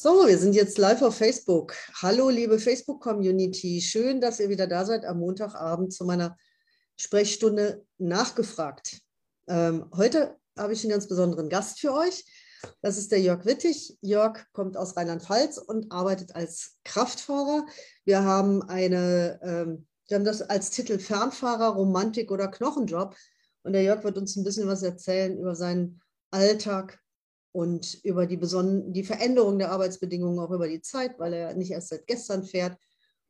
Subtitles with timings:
[0.00, 1.74] So, wir sind jetzt live auf Facebook.
[2.00, 3.80] Hallo, liebe Facebook-Community.
[3.80, 6.36] Schön, dass ihr wieder da seid am Montagabend zu meiner
[6.96, 9.00] Sprechstunde nachgefragt.
[9.48, 12.24] Ähm, heute habe ich einen ganz besonderen Gast für euch.
[12.80, 13.98] Das ist der Jörg Wittig.
[14.00, 17.66] Jörg kommt aus Rheinland-Pfalz und arbeitet als Kraftfahrer.
[18.04, 23.16] Wir haben eine, ähm, wir haben das als Titel Fernfahrer, Romantik oder Knochenjob.
[23.64, 27.00] Und der Jörg wird uns ein bisschen was erzählen über seinen Alltag
[27.52, 31.88] und über die, die Veränderung der Arbeitsbedingungen auch über die Zeit, weil er nicht erst
[31.88, 32.76] seit gestern fährt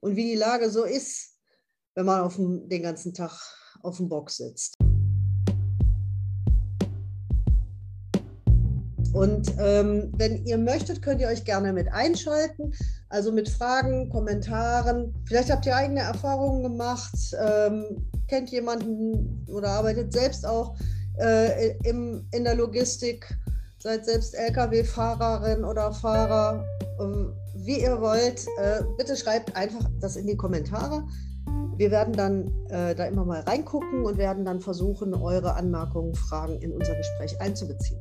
[0.01, 1.37] und wie die Lage so ist,
[1.95, 3.33] wenn man auf dem, den ganzen Tag
[3.83, 4.77] auf dem Box sitzt.
[9.13, 12.73] Und ähm, wenn ihr möchtet, könnt ihr euch gerne mit einschalten,
[13.09, 15.15] also mit Fragen, Kommentaren.
[15.27, 20.77] Vielleicht habt ihr eigene Erfahrungen gemacht, ähm, kennt jemanden oder arbeitet selbst auch
[21.19, 23.27] äh, im, in der Logistik
[23.81, 26.65] seid selbst Lkw-Fahrerin oder Fahrer,
[27.01, 28.47] ähm, wie ihr wollt.
[28.59, 31.07] Äh, bitte schreibt einfach das in die Kommentare.
[31.77, 36.61] Wir werden dann äh, da immer mal reingucken und werden dann versuchen, eure Anmerkungen, Fragen
[36.61, 38.01] in unser Gespräch einzubeziehen.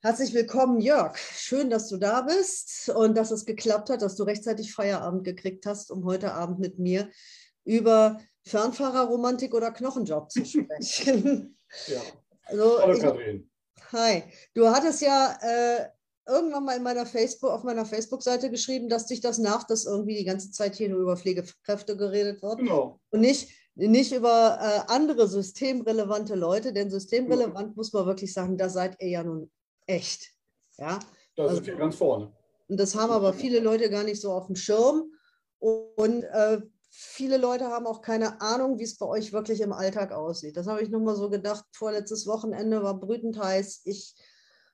[0.00, 1.16] Herzlich willkommen, Jörg.
[1.16, 5.64] Schön, dass du da bist und dass es geklappt hat, dass du rechtzeitig Feierabend gekriegt
[5.64, 7.08] hast, um heute Abend mit mir
[7.64, 11.56] über Fernfahrerromantik oder Knochenjob zu sprechen.
[11.88, 12.00] ja.
[12.44, 13.50] Also, Hallo Kathrin.
[13.92, 14.22] Hi.
[14.54, 15.86] Du hattest ja äh,
[16.26, 20.16] irgendwann mal in meiner Facebook, auf meiner Facebook-Seite geschrieben, dass dich das nervt, dass irgendwie
[20.16, 22.58] die ganze Zeit hier nur über Pflegekräfte geredet wird.
[22.58, 23.00] Genau.
[23.10, 27.74] Und nicht, nicht über äh, andere systemrelevante Leute, denn systemrelevant mhm.
[27.76, 29.50] muss man wirklich sagen, da seid ihr ja nun
[29.86, 30.32] echt.
[30.78, 31.00] Ja?
[31.34, 32.32] Da also, sind wir ganz vorne.
[32.68, 35.12] Und das haben aber viele Leute gar nicht so auf dem Schirm.
[35.58, 36.60] Und äh,
[36.98, 40.56] viele Leute haben auch keine Ahnung, wie es bei euch wirklich im Alltag aussieht.
[40.56, 41.66] Das habe ich nur mal so gedacht.
[41.72, 43.82] Vorletztes Wochenende war brütend heiß.
[43.84, 44.14] Ich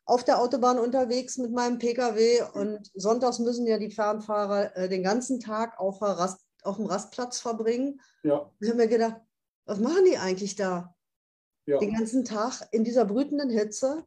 [0.05, 5.03] auf der Autobahn unterwegs mit meinem Pkw und sonntags müssen ja die Fernfahrer äh, den
[5.03, 8.00] ganzen Tag auf, Rast, auf, dem Rastplatz verbringen.
[8.22, 8.50] Ja.
[8.60, 9.21] Ich habe mir gedacht,
[9.65, 10.94] was machen die eigentlich da?
[11.66, 11.78] Ja.
[11.78, 14.04] Den ganzen Tag in dieser brütenden Hitze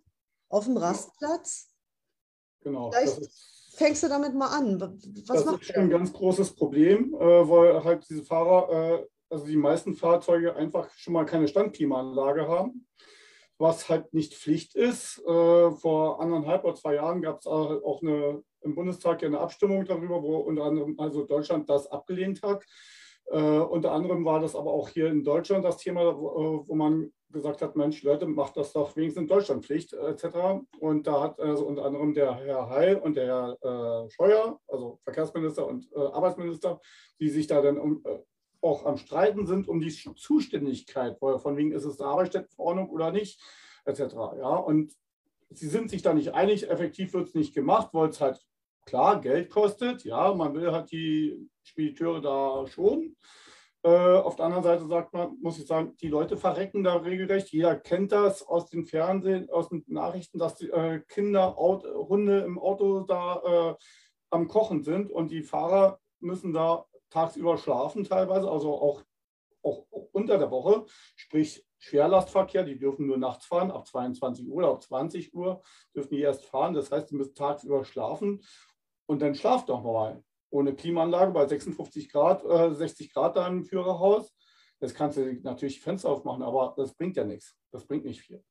[0.50, 1.68] auf dem Rastplatz?
[2.62, 2.92] Genau.
[2.92, 4.80] Vielleicht, das ist fängst du damit mal an?
[5.28, 8.70] Was das ist ein ganz großes Problem, äh, weil halt diese Fahrer,
[9.02, 12.88] äh, also die meisten Fahrzeuge einfach schon mal keine Standklimaanlage haben,
[13.58, 15.20] was halt nicht Pflicht ist.
[15.26, 20.22] Äh, vor anderthalb oder zwei Jahren gab es auch eine, im Bundestag eine Abstimmung darüber,
[20.22, 22.64] wo unter anderem also Deutschland das abgelehnt hat.
[23.28, 27.76] Unter anderem war das aber auch hier in Deutschland das Thema, wo man gesagt hat,
[27.76, 30.66] Mensch, Leute, macht das doch wenigstens in Deutschland Pflicht, äh, etc.
[30.80, 33.26] Und da hat also unter anderem der Herr Heil und der
[33.62, 36.80] Herr äh, Scheuer, also Verkehrsminister und äh, Arbeitsminister,
[37.20, 38.20] die sich da dann um, äh,
[38.62, 43.40] auch am Streiten sind um die Zuständigkeit, von wegen ist es eine Arbeitsstättenverordnung oder nicht,
[43.86, 44.16] etc.
[44.40, 44.94] Ja, und
[45.52, 48.44] sie sind sich da nicht einig, effektiv wird es nicht gemacht, weil es halt
[48.86, 50.04] klar Geld kostet.
[50.04, 53.16] Ja, man will halt die Spediteure da schon.
[53.86, 57.50] Äh, auf der anderen Seite sagt man, muss ich sagen, die Leute verrecken da regelrecht.
[57.50, 62.40] Jeder kennt das aus dem Fernsehen, aus den Nachrichten, dass die äh, Kinder, Auto, Hunde
[62.40, 63.76] im Auto da äh,
[64.32, 69.04] am Kochen sind und die Fahrer müssen da tagsüber schlafen teilweise, also auch,
[69.62, 70.86] auch unter der Woche,
[71.16, 75.62] sprich Schwerlastverkehr, die dürfen nur nachts fahren, ab 22 Uhr oder ab 20 Uhr
[75.96, 76.74] dürfen die erst fahren.
[76.74, 78.42] Das heißt, die müssen tagsüber schlafen
[79.06, 83.64] und dann schlaft doch mal ohne Klimaanlage bei 56 Grad, äh, 60 Grad da im
[83.64, 84.34] Führerhaus.
[84.80, 87.56] Das kannst du natürlich Fenster aufmachen, aber das bringt ja nichts.
[87.72, 88.44] Das bringt nicht viel.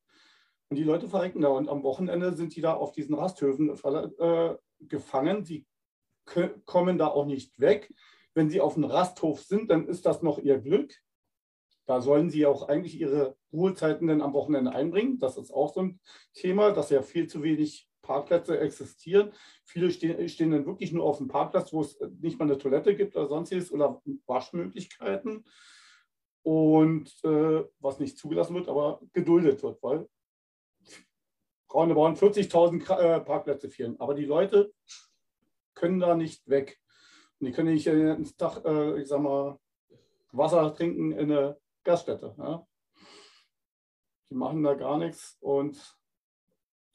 [0.71, 4.57] Und die Leute verrecken da und am Wochenende sind die da auf diesen Rasthöfen äh,
[4.81, 5.45] gefangen.
[5.45, 5.67] Sie
[6.65, 7.93] kommen da auch nicht weg.
[8.35, 10.93] Wenn sie auf dem Rasthof sind, dann ist das noch ihr Glück.
[11.87, 15.19] Da sollen sie auch eigentlich ihre Ruhezeiten dann am Wochenende einbringen.
[15.19, 16.01] Das ist auch so ein
[16.33, 19.33] Thema, dass ja viel zu wenig Parkplätze existieren.
[19.65, 22.95] Viele stehen, stehen dann wirklich nur auf dem Parkplatz, wo es nicht mal eine Toilette
[22.95, 25.45] gibt oder sonstiges oder Waschmöglichkeiten.
[26.43, 30.07] Und äh, was nicht zugelassen wird, aber geduldet wird, weil
[31.73, 33.99] roundabout 40.000 äh, Parkplätze fehlen.
[33.99, 34.73] Aber die Leute
[35.75, 36.79] können da nicht weg.
[37.41, 39.59] Und die können nicht jeden Tag, äh, ich sag mal,
[40.33, 42.35] Wasser trinken in eine Gaststätte.
[42.39, 42.67] Ja?
[44.31, 45.97] Die machen da gar nichts und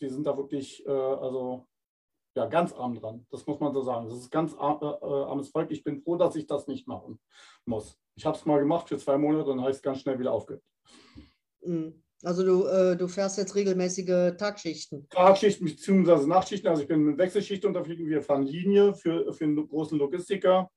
[0.02, 1.68] die sind da wirklich, äh, also
[2.36, 3.26] ja, ganz arm dran.
[3.32, 4.08] Das muss man so sagen.
[4.08, 5.72] Das ist ganz ar äh, äh, armes Volk.
[5.72, 7.20] Ich bin froh, dass ich das nicht machen
[7.66, 7.98] muss.
[8.16, 10.64] Ich habe es mal gemacht für zwei Monate und habe es ganz schnell wieder aufgehört.
[11.62, 12.04] Mhm.
[12.24, 15.08] Also du, äh, du fährst jetzt regelmäßige Tagschichten?
[15.10, 16.28] Tagschichten bzw.
[16.28, 16.70] Nachtschichten.
[16.70, 18.02] Also ich bin mit Wechselschicht unterwegs.
[18.04, 20.70] Wir fahren Linie für, für einen großen Logistiker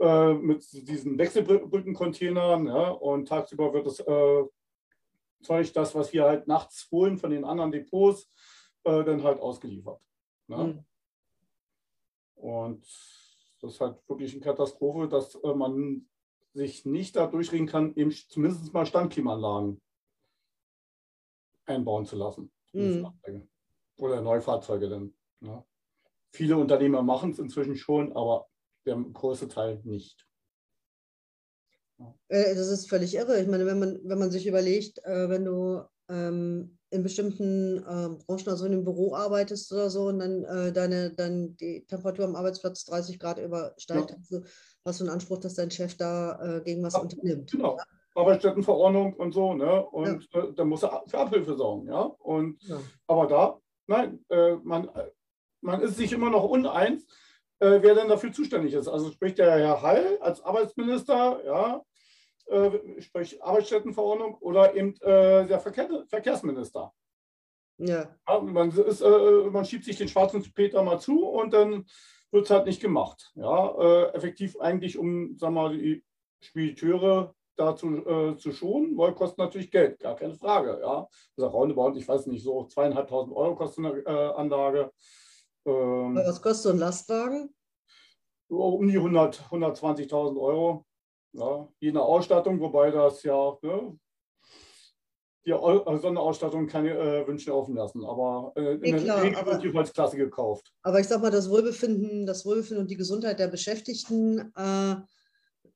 [0.00, 2.66] äh, mit diesen Wechselbrückencontainern.
[2.66, 4.44] Ja, und tagsüber wird es äh,
[5.42, 8.30] Zeug, das, was wir halt nachts holen von den anderen Depots,
[8.84, 10.00] äh, dann halt ausgeliefert.
[10.48, 10.56] Ne?
[10.56, 10.84] Mhm.
[12.36, 12.82] Und
[13.60, 16.08] das ist halt wirklich eine Katastrophe, dass äh, man
[16.52, 19.80] sich nicht da durchreden kann, eben zumindest mal Standklimaanlagen
[21.66, 22.52] einbauen zu lassen.
[22.72, 23.12] Mhm.
[23.98, 25.14] Oder Neufahrzeuge dann.
[25.40, 25.64] Ne?
[26.32, 28.48] Viele Unternehmer machen es inzwischen schon, aber
[28.84, 30.26] der größte Teil nicht.
[32.28, 33.40] Äh, das ist völlig irre.
[33.40, 38.08] Ich meine, wenn man, wenn man sich überlegt, äh, wenn du ähm, in bestimmten äh,
[38.26, 42.24] Branchen, also in einem Büro arbeitest oder so, und dann äh, deine, dann die Temperatur
[42.24, 44.16] am Arbeitsplatz 30 Grad übersteigt, ja.
[44.16, 44.42] also
[44.84, 47.50] hast du einen Anspruch, dass dein Chef da äh, gegen was ja, unternimmt.
[47.50, 47.76] Genau.
[47.76, 47.84] Ja?
[48.14, 49.84] Arbeitsstättenverordnung und so, ne?
[49.86, 50.42] Und ja.
[50.42, 52.00] Äh, dann muss er für Abhilfe sorgen, ja.
[52.00, 52.62] Und
[53.06, 54.24] aber da, nein,
[54.62, 54.88] man,
[55.60, 57.06] man ist sich immer noch uneins
[57.58, 58.88] äh, wer denn dafür zuständig ist.
[58.88, 61.82] Also spricht der Herr Hall als Arbeitsminister, ja,
[62.46, 66.92] äh, sprich Arbeitsstättenverordnung oder eben äh, der Verkehr, Verkehrsminister.
[67.78, 68.08] Ja.
[68.28, 71.86] ja man, ist, äh, man, schiebt sich den schwarzen Peter mal zu und dann
[72.30, 73.32] wird es halt nicht gemacht.
[73.34, 76.04] Ja, äh, effektiv eigentlich, um wir mal, die
[76.40, 80.78] Spediteure dazu äh, zu schonen, weil kostet natürlich Geld, gar keine Frage.
[80.82, 84.92] Ja, also roundabout, ich weiß nicht, so zweieinhalbtausend Euro kostet eine Anlage.
[85.66, 87.54] Ähm, Was kostet so ein Lastwagen?
[88.48, 90.86] Um die 100, 120.000 Euro.
[91.32, 93.98] Ja, je nach Ausstattung, wobei das ja ne,
[95.44, 98.04] die äh, Sonderausstattung keine äh, Wünsche offen lassen.
[98.04, 100.72] Aber äh, in nee, klar, der Regel wird die Holzklasse gekauft.
[100.82, 104.96] Aber ich sag mal, das Wohlbefinden, das Wohlbefinden und die Gesundheit der Beschäftigten äh,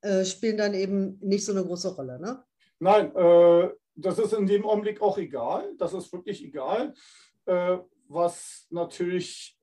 [0.02, 2.42] äh spielen dann eben nicht so eine große Rolle, ne?
[2.78, 5.72] Nein, äh, das ist in dem Augenblick auch egal.
[5.76, 6.94] Das ist wirklich egal.
[8.08, 9.59] was natürlich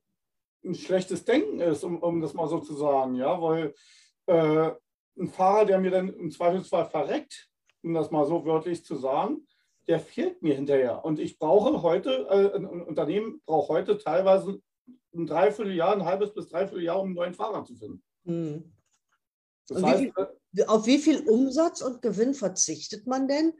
[0.67, 3.73] ein schlechtes Denken ist, um, um das mal so zu sagen, ja, weil
[4.27, 4.71] äh,
[5.19, 7.49] ein Fahrer, der mir dann im Zweifelsfall verreckt,
[7.83, 9.47] um das mal so wörtlich zu sagen,
[9.87, 11.03] der fehlt mir hinterher.
[11.05, 14.61] Und ich brauche heute, äh, ein Unternehmen braucht heute teilweise
[15.13, 18.03] ein Dreivierteljahr, ein halbes bis Dreivierteljahr, um einen neuen Fahrer zu finden.
[18.25, 18.73] Hm.
[19.69, 23.53] Das heißt, wie viel, auf wie viel Umsatz und Gewinn verzichtet man denn,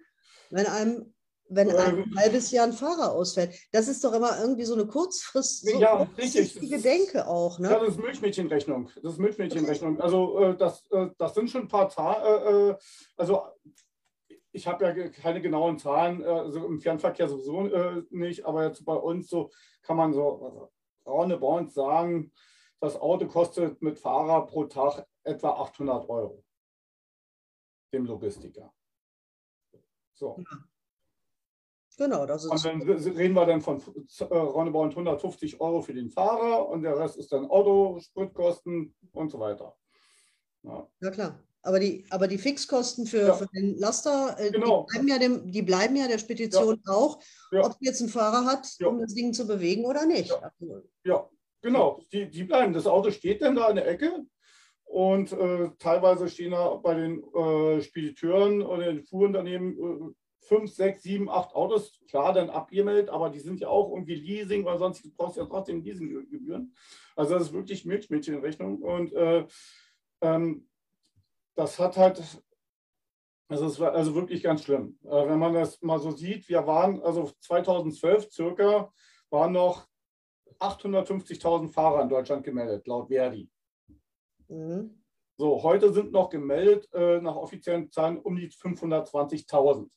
[0.50, 1.14] wenn einem
[1.50, 3.56] wenn ein halbes Jahr ein Fahrer ausfällt.
[3.72, 6.08] Das ist doch immer irgendwie so eine Kurzfrist, so ja.
[6.16, 7.60] Gedenke auch.
[7.60, 7.70] Ne?
[7.70, 8.90] Ja, das ist Milchmädchenrechnung.
[9.02, 10.02] Das ist Milchmädchenrechnung.
[10.02, 12.72] Also äh, das, äh, das sind schon ein paar Zahlen.
[12.72, 12.78] Äh,
[13.16, 13.44] also
[14.52, 19.30] ich habe ja keine genauen Zahlen, also im Fernverkehr sowieso nicht, aber jetzt bei uns
[19.30, 19.52] so
[19.84, 20.72] kann man so
[21.06, 22.32] roundabout sagen,
[22.80, 26.44] das Auto kostet mit Fahrer pro Tag etwa 800 Euro.
[27.94, 28.74] Dem Logistiker.
[30.16, 30.38] So.
[30.40, 30.58] Ja.
[31.98, 32.52] Genau, das ist.
[32.52, 33.82] Und dann reden wir dann von
[34.20, 39.32] äh, roundabout 150 Euro für den Fahrer und der Rest ist dann Auto, Spritkosten und
[39.32, 39.76] so weiter.
[40.64, 41.44] Ja, ja klar.
[41.64, 43.34] Aber die, aber die Fixkosten für, ja.
[43.34, 44.86] für den Laster, äh, genau.
[44.86, 46.94] die, bleiben ja dem, die bleiben ja der Spedition ja.
[46.94, 47.20] auch,
[47.52, 50.30] ob sie jetzt einen Fahrer hat, um das Ding zu bewegen oder nicht.
[50.30, 51.30] Ja, also, ja
[51.62, 52.00] genau.
[52.12, 52.74] Die, die bleiben.
[52.74, 54.24] Das Auto steht dann da in der Ecke
[54.86, 60.14] und äh, teilweise stehen da bei den äh, Spediteuren oder den Fuhrunternehmen äh,
[60.48, 64.66] fünf, sechs, sieben, acht Autos, klar, dann abgemeldet, aber die sind ja auch irgendwie Leasing,
[64.66, 66.74] weil sonst brauchst du ja trotzdem Leasinggebühren.
[67.16, 69.46] Also das ist wirklich Milchmädchenrechnung und äh,
[70.22, 70.68] ähm,
[71.56, 72.22] das hat halt,
[73.50, 74.98] also es war also wirklich ganz schlimm.
[75.04, 78.92] Äh, wenn man das mal so sieht, wir waren, also 2012 circa,
[79.30, 79.88] waren noch
[80.60, 83.50] 850.000 Fahrer in Deutschland gemeldet, laut Verdi.
[84.48, 85.04] Mhm.
[85.40, 89.88] So, heute sind noch gemeldet, äh, nach offiziellen Zahlen, um die 520.000.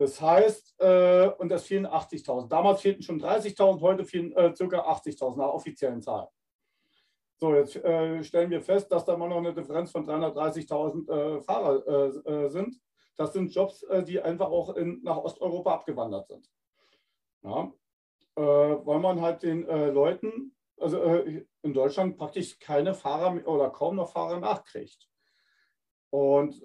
[0.00, 2.48] Das heißt, äh, und das fehlen 80.000.
[2.48, 4.64] Damals fehlten schon 30.000, heute fehlen äh, ca.
[4.64, 6.28] 80.000 nach offiziellen Zahlen.
[7.36, 11.40] So, jetzt äh, stellen wir fest, dass da immer noch eine Differenz von 330.000 äh,
[11.42, 12.80] Fahrer äh, äh, sind.
[13.18, 16.50] Das sind Jobs, äh, die einfach auch in, nach Osteuropa abgewandert sind.
[17.42, 17.70] Ja,
[18.36, 24.38] weil man halt den Leuten, also in Deutschland praktisch keine Fahrer oder kaum noch Fahrer
[24.38, 25.08] nachkriegt.
[26.10, 26.62] Und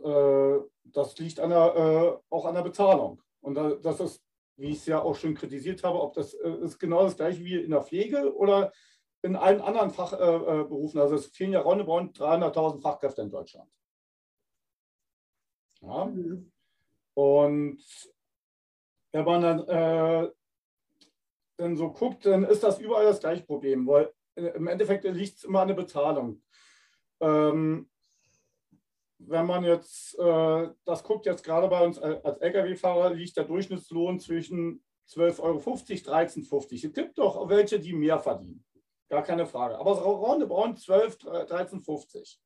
[0.84, 3.22] das liegt an der, auch an der Bezahlung.
[3.46, 4.24] Und das ist,
[4.58, 7.44] wie ich es ja auch schon kritisiert habe, ob das äh, ist genau das gleiche
[7.46, 8.74] wie in der Pflege oder
[9.22, 11.00] in allen anderen Fachberufen.
[11.00, 13.72] Äh, also es fehlen ja roundabout 300.000 Fachkräfte in Deutschland.
[15.82, 16.06] Ja.
[16.06, 16.52] Mhm.
[17.14, 17.84] Und
[19.14, 20.32] wenn man dann, äh,
[21.58, 25.38] dann so guckt, dann ist das überall das gleiche Problem, weil äh, im Endeffekt liegt
[25.38, 26.42] es immer an der Bezahlung.
[27.20, 27.90] Ähm,
[29.28, 34.20] wenn man jetzt, äh, das guckt jetzt gerade bei uns als Lkw-Fahrer, liegt der Durchschnittslohn
[34.20, 36.88] zwischen 12,50 Euro, 13,50.
[36.88, 38.66] Es gibt doch welche, die mehr verdienen.
[39.10, 39.78] Gar keine Frage.
[39.78, 42.38] Aber roundabout 12, 13,50.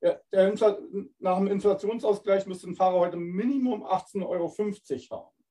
[0.00, 0.78] der,
[1.18, 4.52] nach dem Inflationsausgleich müsste ein Fahrer heute Minimum 18,50 Euro
[5.10, 5.44] haben.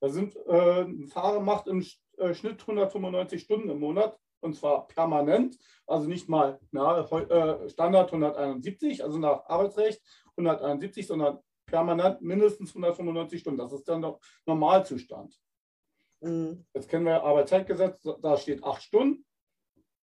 [0.00, 1.84] Da sind, äh, ein Fahrer macht im
[2.18, 8.12] äh, Schnitt 195 Stunden im Monat und zwar permanent, also nicht mal na, äh, Standard
[8.12, 10.00] 171, also nach Arbeitsrecht
[10.36, 13.58] 171, sondern permanent mindestens 195 Stunden.
[13.58, 15.38] Das ist dann der Normalzustand.
[16.20, 16.64] Mhm.
[16.72, 19.26] Jetzt kennen wir Arbeitszeitgesetz, da steht acht Stunden.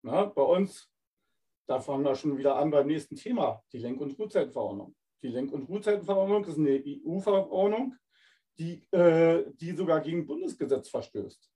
[0.02, 0.88] Na, bei uns,
[1.66, 4.94] da fangen wir schon wieder an beim nächsten Thema, die Lenk- und Ruhezeitenverordnung.
[5.22, 7.96] Die Lenk- und Ruhezeitenverordnung ist eine EU-Verordnung,
[8.58, 11.50] die, äh, die sogar gegen Bundesgesetz verstößt.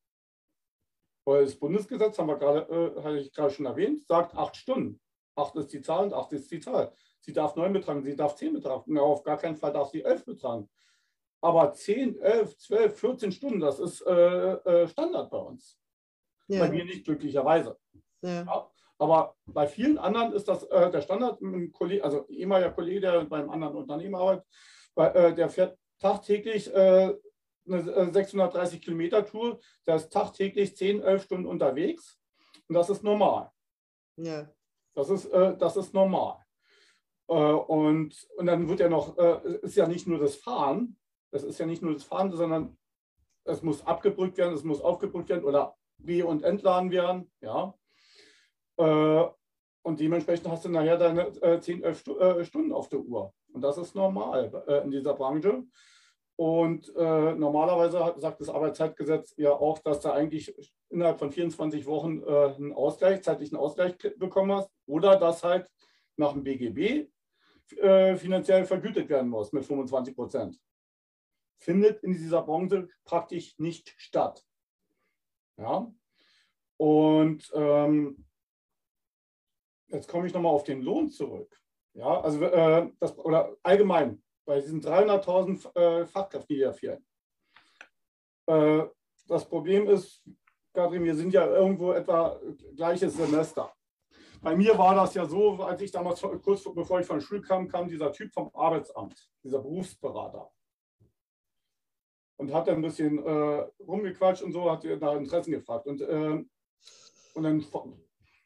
[1.25, 2.61] Weil das Bundesgesetz, haben wir gerade,
[2.97, 5.01] äh, hatte ich gerade schon erwähnt, sagt acht Stunden.
[5.37, 6.93] Acht ist die Zahl und acht ist die Zahl.
[7.21, 8.99] Sie darf neun betragen, sie darf zehn betragen.
[8.99, 10.69] auf gar keinen Fall darf sie elf betragen.
[11.43, 15.79] Aber 10, 11, 12, 14 Stunden, das ist äh, äh, Standard bei uns.
[16.49, 16.61] Ja.
[16.61, 17.79] Bei mir nicht glücklicherweise.
[18.23, 18.43] Ja.
[18.43, 21.41] Ja, aber bei vielen anderen ist das äh, der Standard.
[21.41, 24.45] Ein Kollege, also ehemaliger Kollege, der beim anderen Unternehmen arbeitet,
[24.97, 27.15] äh, der fährt tagtäglich äh,
[27.73, 32.19] eine 630 äh, Kilometer Tour, der ist tagtäglich 10, 11 Stunden unterwegs
[32.69, 33.51] und das ist normal.
[34.17, 34.51] Ja.
[34.95, 36.39] Das ist, äh, das ist normal.
[37.29, 40.97] Äh, und, und dann wird ja noch, äh, ist ja nicht nur das Fahren,
[41.31, 42.77] das ist ja nicht nur das Fahren, sondern
[43.45, 47.31] es muss abgebrückt werden, es muss aufgebrückt werden oder be- und entladen werden.
[47.41, 47.75] Ja.
[48.77, 49.25] Äh,
[49.83, 53.33] und dementsprechend hast du nachher deine äh, 10, 11 äh, Stunden auf der Uhr.
[53.53, 55.65] Und das ist normal äh, in dieser Branche.
[56.41, 62.23] Und äh, normalerweise sagt das Arbeitszeitgesetz ja auch, dass du eigentlich innerhalb von 24 Wochen
[62.23, 65.71] äh, einen Ausgleich, zeitlichen Ausgleich bekommen hast oder dass halt
[66.17, 67.11] nach dem BGB
[67.77, 70.59] äh, finanziell vergütet werden muss mit 25 Prozent.
[71.59, 74.43] Findet in dieser Branche praktisch nicht statt.
[75.59, 75.93] Ja?
[76.79, 78.25] Und ähm,
[79.89, 81.55] jetzt komme ich nochmal auf den Lohn zurück.
[81.93, 87.07] Ja, also äh, das, oder allgemein, bei diesen 300.000 äh, Fachkräften, die hier fehlen.
[88.47, 88.83] Äh,
[89.29, 90.25] das Problem ist,
[90.75, 92.41] Katrin, wir sind ja irgendwo etwa
[92.75, 93.73] gleiches Semester.
[94.43, 97.43] Bei mir war das ja so, als ich damals, kurz bevor ich von der Schule
[97.43, 100.51] kam, kam dieser Typ vom Arbeitsamt, dieser Berufsberater.
[102.37, 105.87] Und hat ein bisschen äh, rumgequatscht und so, hat da Interessen gefragt.
[105.87, 106.45] Und, äh,
[107.35, 107.61] und dann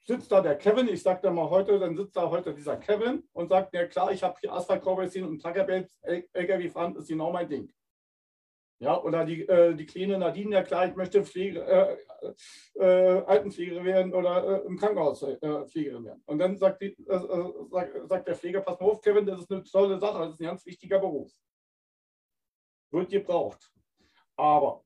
[0.05, 3.27] sitzt da der Kevin, ich sage da mal heute, dann sitzt da heute dieser Kevin
[3.33, 7.49] und sagt, ja klar, ich habe hier Asphalt-Cowboys und Truckerbells, LKW fahren ist genau mein
[7.49, 7.73] Ding.
[8.81, 11.97] Ja, oder die, äh, die kleine Nadine, ja klar, ich möchte Pflege, äh,
[12.75, 16.23] äh, Altenpflegerin werden oder äh, im Krankenhaus äh, Pflegerin werden.
[16.27, 17.19] Und dann sagt, die, äh,
[17.71, 20.41] sagt, sagt, der Pfleger, pass mal auf, Kevin, das ist eine tolle Sache, das ist
[20.41, 21.33] ein ganz wichtiger Beruf.
[22.91, 23.73] Wird gebraucht.
[24.37, 24.85] Aber,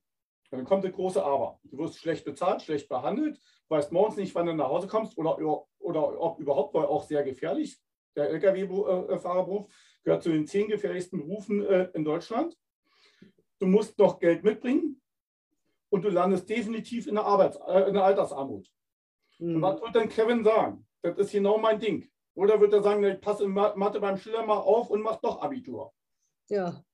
[0.51, 1.59] dann kommt das große Aber.
[1.65, 5.39] Du wirst schlecht bezahlt, schlecht behandelt, weißt morgens nicht, wann du nach Hause kommst oder,
[5.79, 7.79] oder ob überhaupt, weil auch sehr gefährlich.
[8.17, 9.71] Der Lkw-Fahrerberuf
[10.03, 12.57] gehört zu den zehn gefährlichsten Berufen äh, in Deutschland.
[13.59, 15.01] Du musst noch Geld mitbringen
[15.91, 18.69] und du landest definitiv in der, Arbeits-, äh, in der Altersarmut.
[19.39, 19.63] Mhm.
[19.63, 20.85] was wird denn Kevin sagen?
[21.03, 22.11] Das ist genau mein Ding.
[22.35, 25.41] Oder wird er sagen, ich passe in Mathe beim Schiller mal auf und mache doch
[25.41, 25.93] Abitur?
[26.49, 26.85] Ja.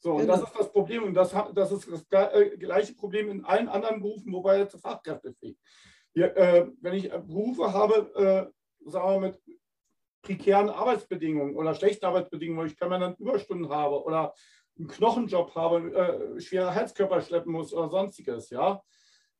[0.00, 0.34] So, und genau.
[0.34, 1.04] das ist das Problem.
[1.04, 5.34] Und das, das ist das äh, gleiche Problem in allen anderen Berufen, wobei jetzt Fachkräfte
[5.34, 5.56] fehlen.
[6.14, 8.52] äh, wenn ich Berufe habe,
[8.84, 9.42] äh, sagen wir mit
[10.22, 14.34] prekären Arbeitsbedingungen oder schlechten Arbeitsbedingungen, wo ich permanent Überstunden habe oder
[14.78, 18.82] einen Knochenjob habe, äh, schwere Heizkörper schleppen muss oder sonstiges, ja.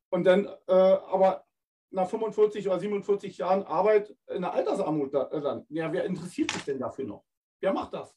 [0.09, 1.45] Und dann äh, aber
[1.91, 6.63] nach 45 oder 47 Jahren Arbeit in der Altersarmut äh, dann, ja, wer interessiert sich
[6.63, 7.25] denn dafür noch?
[7.59, 8.15] Wer macht das?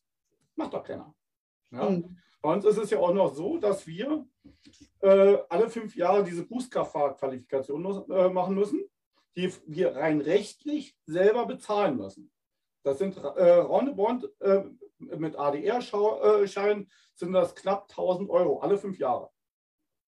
[0.56, 1.14] Macht doch keiner.
[1.70, 1.88] Ja?
[1.88, 2.16] Mhm.
[2.42, 4.26] Bei uns ist es ja auch noch so, dass wir
[5.00, 8.84] äh, alle fünf Jahre diese Berufskraftfahrqualifikation äh, machen müssen,
[9.36, 12.32] die wir rein rechtlich selber bezahlen müssen.
[12.82, 14.64] Das sind äh, roundabout äh,
[14.98, 19.30] mit ADR-Schein sind das knapp 1000 Euro alle fünf Jahre,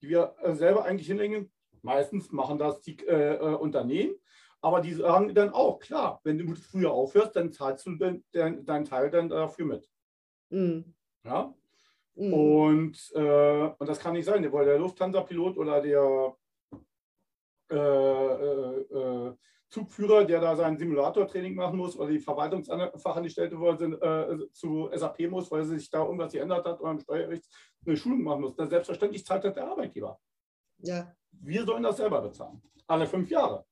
[0.02, 1.52] die wir äh, selber eigentlich hinlegen.
[1.82, 4.16] Meistens machen das die äh, äh, Unternehmen,
[4.60, 8.84] aber die sagen dann auch, klar, wenn du früher aufhörst, dann zahlst du deinen dein
[8.84, 9.88] Teil dann dafür mit.
[10.50, 10.94] Mhm.
[11.24, 11.54] Ja?
[12.16, 12.32] Mhm.
[12.32, 16.36] Und, äh, und das kann nicht sein, weil der Lufthansa-Pilot oder der
[17.70, 19.34] äh, äh, äh,
[19.68, 23.56] Zugführer, der da sein Simulatortraining machen muss, oder die Verwaltungsfachangestellte,
[24.00, 27.44] er äh, zu SAP muss, weil sich da irgendwas geändert hat oder im Steuerrecht
[27.84, 28.54] eine Schulung machen muss.
[28.54, 30.20] Das selbstverständlich zahlt das der Arbeitgeber.
[30.78, 31.12] Ja.
[31.32, 32.62] Wir sollen das selber bezahlen.
[32.86, 33.64] Alle fünf Jahre.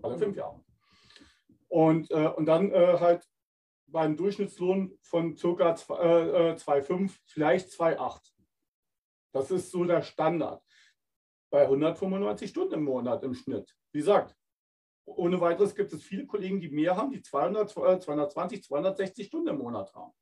[0.00, 0.64] Alle fünf Jahre.
[1.68, 3.22] Und, äh, und dann äh, halt
[3.90, 5.74] beim Durchschnittslohn von ca.
[5.74, 8.32] 2,5, äh, vielleicht 2,8.
[9.32, 10.62] Das ist so der Standard.
[11.50, 13.76] Bei 195 Stunden im Monat im Schnitt.
[13.92, 14.36] Wie gesagt,
[15.04, 19.58] ohne weiteres gibt es viele Kollegen, die mehr haben, die 200, 220, 260 Stunden im
[19.58, 20.12] Monat haben.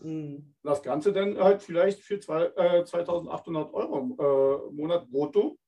[0.00, 0.54] Mhm.
[0.62, 5.58] Das Ganze dann halt vielleicht für zwei, äh, 2800 Euro im äh, Monat brutto.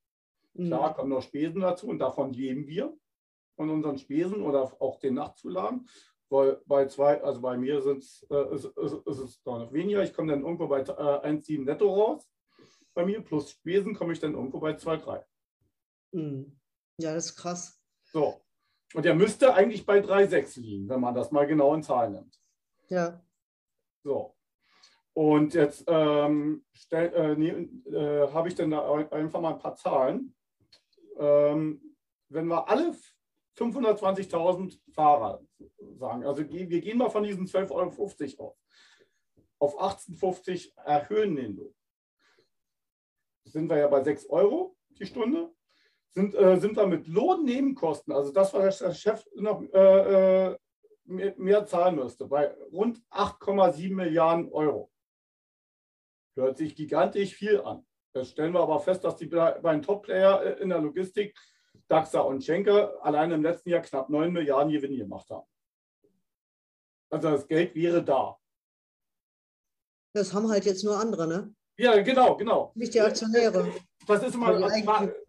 [0.54, 0.66] Mhm.
[0.66, 2.96] Klar, kommen noch Spesen dazu und davon leben wir
[3.56, 5.88] von unseren Spesen oder auch den Nachtzulagen.
[6.28, 10.02] Weil bei zwei, also bei mir sind äh, ist, ist, ist es noch weniger.
[10.02, 12.28] Ich komme dann irgendwo bei äh, 1,7 netto raus.
[12.95, 15.23] Bei mir plus Spesen komme ich dann irgendwo bei 2,3.
[16.12, 16.59] Mhm.
[16.99, 17.80] Ja, das ist krass.
[18.04, 18.40] So.
[18.95, 22.40] Und er müsste eigentlich bei 3,6 liegen, wenn man das mal genau in Zahlen nimmt.
[22.88, 23.23] Ja.
[24.02, 24.35] So.
[25.12, 27.50] Und jetzt ähm, äh, nee,
[27.90, 30.35] äh, habe ich dann da einfach mal ein paar Zahlen.
[31.18, 31.97] Ähm,
[32.28, 32.95] wenn wir alle
[33.56, 35.42] 520.000 Fahrer
[35.98, 38.56] sagen, also wir gehen mal von diesen 12,50 Euro
[39.58, 41.75] auf, auf 18,50 erhöhen den Lohn.
[43.44, 45.52] Sind wir ja bei 6 Euro die Stunde
[46.16, 50.58] sind, äh, sind wir mit Lohnnebenkosten, also das, was der Chef noch äh, äh
[51.04, 54.90] mehr, mehr, zahlen müsste, bei rund 8,7 Milliarden Euro.
[56.34, 57.86] Hört sich gigantisch viel an.
[58.12, 61.38] Jetzt stellen wir aber fest, dass die beiden Top-Player äh, in der Logistik,
[61.88, 65.46] DAXA und Schenker, allein im letzten Jahr knapp 9 Milliarden Gewinn gemacht haben.
[67.10, 68.36] Also das Geld wäre da.
[70.14, 71.54] Das haben halt jetzt nur andere, ne?
[71.78, 72.72] Ja, genau, genau.
[72.74, 73.70] Nicht die Aktionäre.
[74.06, 74.70] Das ist immer,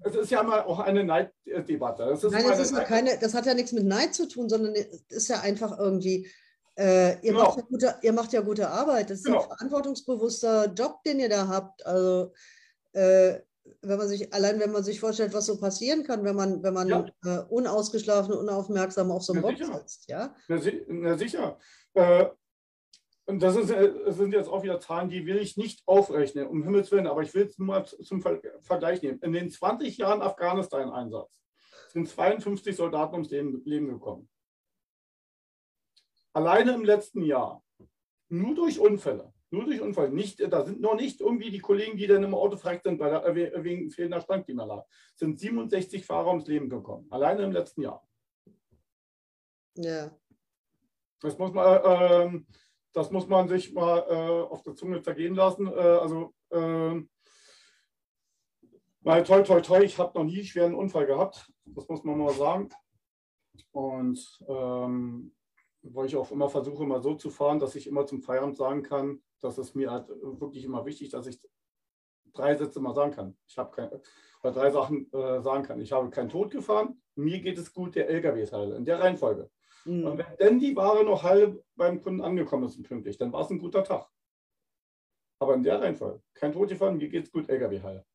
[0.04, 2.06] es ist ja immer auch eine Neiddebatte.
[2.06, 5.02] Das Nein, das, ist keine, das hat ja nichts mit Neid zu tun, sondern es
[5.10, 6.30] ist ja einfach irgendwie,
[6.78, 7.44] äh, ihr, genau.
[7.44, 9.10] macht ja gute, ihr macht ja gute Arbeit.
[9.10, 9.42] Das ist genau.
[9.42, 11.86] ein verantwortungsbewusster Job, den ihr da habt.
[11.86, 12.32] Also
[12.94, 13.40] äh,
[13.82, 16.74] wenn man sich, allein wenn man sich vorstellt, was so passieren kann, wenn man, wenn
[16.74, 17.06] man ja.
[17.24, 20.10] äh, unausgeschlafen, unaufmerksam auf so einem Bock sitzt.
[20.10, 20.36] Ja?
[20.48, 21.58] Na, na sicher.
[21.94, 22.28] Äh,
[23.26, 26.48] und das, ist, äh, das, sind jetzt auch wieder Zahlen, die will ich nicht aufrechnen,
[26.48, 28.22] um Himmels Willen, aber ich will es nur mal zum
[28.62, 29.20] Vergleich nehmen.
[29.22, 31.42] In den 20 Jahren Afghanistan-Einsatz
[31.90, 34.30] sind 52 Soldaten ums Leben, Leben gekommen.
[36.34, 37.64] Alleine im letzten Jahr,
[38.30, 42.08] nur durch Unfälle, nur durch Unfälle, nicht, da sind noch nicht irgendwie die Kollegen, die
[42.08, 44.86] dann im Auto fragt sind der, äh, wegen fehlender Standklimaanlage,
[45.16, 47.08] sind 67 Fahrer ums Leben gekommen.
[47.10, 48.06] Alleine im letzten Jahr.
[49.76, 50.12] Ja.
[51.22, 52.48] Das muss man, äh, ähm,
[52.94, 55.68] das muss man sich mal äh, auf der Zunge zergehen lassen.
[55.68, 57.02] Äh, also, äh,
[59.02, 61.52] weil toi, toi, toi, ich habe noch nie einen schweren Unfall gehabt.
[61.66, 62.70] Das muss man mal sagen.
[63.72, 65.34] Und ähm,
[65.84, 68.84] weil ich auch immer versuche, immer so zu fahren, dass ich immer zum Feierabend sagen
[68.84, 71.40] kann, dass es mir halt wirklich immer wichtig, dass ich
[72.34, 73.38] drei Sätze mal sagen kann.
[73.48, 74.02] Ich habe keine,
[74.42, 75.82] oder drei Sachen äh, sagen kann.
[75.82, 78.72] Ich habe keinen Tod gefahren, mir geht es gut, der LKW ist heil.
[78.74, 79.50] In der Reihenfolge.
[79.86, 80.06] Mhm.
[80.06, 83.42] Und wenn denn die Ware noch heil beim Kunden angekommen ist und pünktlich, dann war
[83.42, 84.08] es ein guter Tag.
[85.40, 88.06] Aber in der Reihenfolge, kein Tod gefahren, mir geht es gut, LKW heil.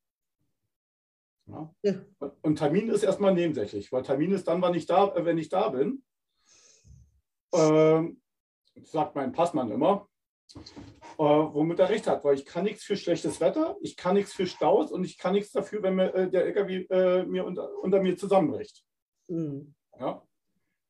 [1.45, 1.73] Ja.
[1.81, 1.93] Ja.
[2.41, 5.69] Und Termin ist erstmal nebensächlich, weil Termin ist dann, wann ich da, wenn ich da
[5.69, 6.03] bin.
[7.53, 8.21] Ähm,
[8.83, 10.07] sagt mein Passmann immer,
[10.55, 14.33] äh, womit er recht hat, weil ich kann nichts für schlechtes Wetter, ich kann nichts
[14.33, 17.69] für Staus und ich kann nichts dafür, wenn mir, äh, der LKW äh, mir unter,
[17.79, 18.83] unter, mir zusammenbricht.
[19.27, 19.73] Mhm.
[19.99, 20.23] Ja?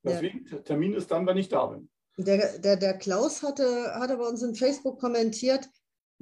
[0.04, 0.58] Deswegen, ja.
[0.60, 1.90] Termin ist dann, wenn ich da bin.
[2.18, 5.68] Der, der, der Klaus hatte, hatte bei uns in Facebook kommentiert,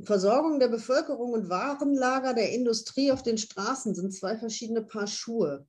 [0.04, 5.68] Versorgung der Bevölkerung und Warenlager der Industrie auf den Straßen sind zwei verschiedene Paar Schuhe.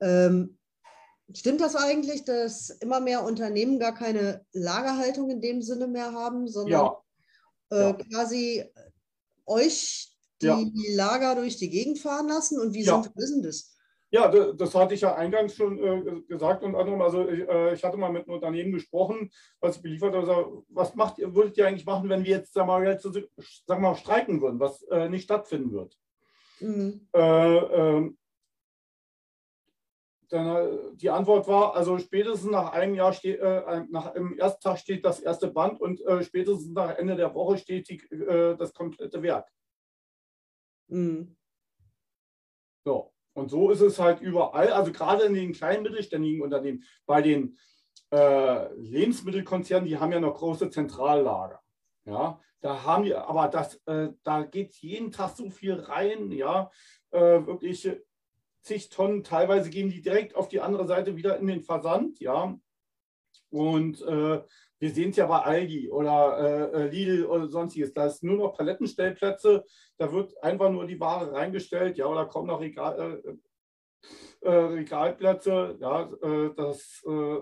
[0.00, 0.58] Ähm,
[1.34, 6.48] stimmt das eigentlich, dass immer mehr Unternehmen gar keine Lagerhaltung in dem Sinne mehr haben,
[6.48, 7.02] sondern ja.
[7.70, 7.92] Äh, ja.
[7.92, 8.64] quasi
[9.46, 10.94] euch die ja.
[10.94, 12.60] Lager durch die Gegend fahren lassen?
[12.60, 13.02] Und wie ja.
[13.02, 13.72] denn das?
[14.10, 16.62] Ja, das hatte ich ja eingangs schon äh, gesagt.
[16.62, 20.14] Und anderem, also ich, äh, ich, hatte mal mit einem Unternehmen gesprochen, was ich beliefert
[20.14, 20.28] habe.
[20.28, 23.24] Also, was macht würdet ihr eigentlich machen, wenn wir jetzt, sagen wir mal, jetzt, sagen
[23.66, 25.96] wir mal streiken würden, was äh, nicht stattfinden wird?
[26.60, 27.08] Mhm.
[30.32, 34.38] Äh, dann, äh, die Antwort war, also spätestens nach einem Jahr steht, äh, nach dem
[34.38, 38.02] ersten Tag steht das erste Band und spätestens nach Ende der Woche steht die,
[38.58, 39.48] das komplette Werk.
[40.88, 41.36] Mhm.
[42.84, 43.12] So.
[43.34, 47.56] Und so ist es halt überall, also gerade in den kleinen mittelständigen Unternehmen, bei den
[48.10, 51.62] äh, Lebensmittelkonzernen, die haben ja noch große Zentrallager.
[52.04, 56.70] Ja, da haben wir, aber das, äh, da geht jeden Tag so viel rein, ja,
[57.10, 57.88] äh, wirklich
[58.62, 62.58] zig Tonnen, teilweise gehen die direkt auf die andere Seite wieder in den Versand, ja.
[63.50, 64.42] Und äh,
[64.78, 67.92] wir sehen es ja bei Aldi oder äh, äh, Lidl oder sonstiges.
[67.92, 69.64] Da ist nur noch Palettenstellplätze.
[69.98, 75.76] Da wird einfach nur die Ware reingestellt, ja, oder kommen noch Regal, äh, äh, Regalplätze.
[75.80, 77.38] Ja, äh, das, äh,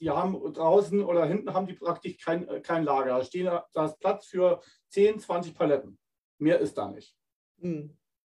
[0.00, 3.18] die haben draußen oder hinten haben die praktisch kein, kein Lager.
[3.18, 5.98] Da, stehen, da ist Platz für 10, 20 Paletten.
[6.38, 7.16] Mehr ist da nicht.
[7.58, 7.96] Mhm.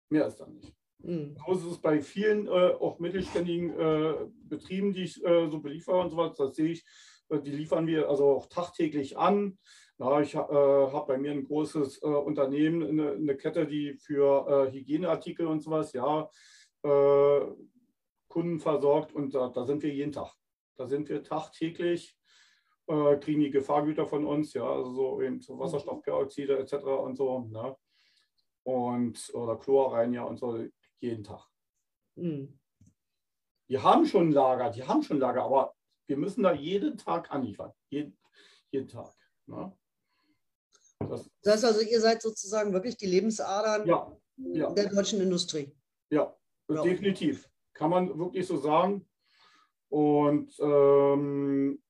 [0.09, 0.75] Mehr ist da nicht.
[1.05, 1.37] Mhm.
[1.45, 4.15] So ist es bei vielen äh, auch mittelständigen äh,
[4.45, 6.35] Betrieben, die ich äh, so beliefere und so was.
[6.35, 6.85] Das sehe ich,
[7.29, 9.57] äh, die liefern wir also auch tagtäglich an.
[9.99, 14.69] Ja, ich äh, habe bei mir ein großes äh, Unternehmen, eine, eine, Kette, die für
[14.71, 16.29] Hygieneartikel und sowas, ja,
[18.27, 20.31] Kunden versorgt und da, sind wir jeden Tag.
[20.75, 22.15] Da sind wir tagtäglich,
[22.85, 26.75] kriegen die Gefahrgüter von uns, ja, also so eben so Wasserstoffperoxide etc.
[26.83, 27.39] und so.
[27.39, 27.75] Ne?
[28.61, 30.59] Und oder Chlorreiniger und so
[30.99, 31.47] jeden Tag.
[32.15, 32.59] Mhm.
[33.69, 35.75] Die haben schon Lager, die haben schon Lager, aber
[36.07, 37.73] wir müssen da jeden Tag anliefern.
[37.89, 38.17] Jeden,
[38.69, 39.11] jeden Tag.
[39.47, 39.75] Ne?
[40.99, 44.71] Das, das heißt also, ihr seid sozusagen wirklich die Lebensadern ja, ja.
[44.71, 45.75] der deutschen Industrie.
[46.09, 46.35] Ja,
[46.69, 47.49] ja, definitiv.
[47.73, 49.07] Kann man wirklich so sagen.
[49.89, 51.81] Und ähm,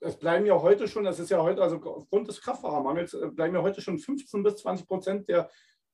[0.00, 3.54] es bleiben ja heute schon, das ist ja heute, also aufgrund des Kraftfahrermangels, äh, bleiben
[3.54, 5.50] ja heute schon 15 bis 20 Prozent der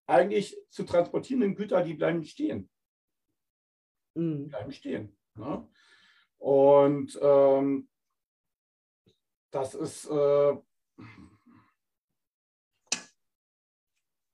[0.07, 2.69] eigentlich zu transportierenden Güter, die bleiben stehen.
[4.15, 4.45] Mhm.
[4.45, 5.17] Die bleiben stehen.
[5.35, 5.69] Ne?
[6.39, 7.89] Und ähm,
[9.53, 10.57] das ist, äh,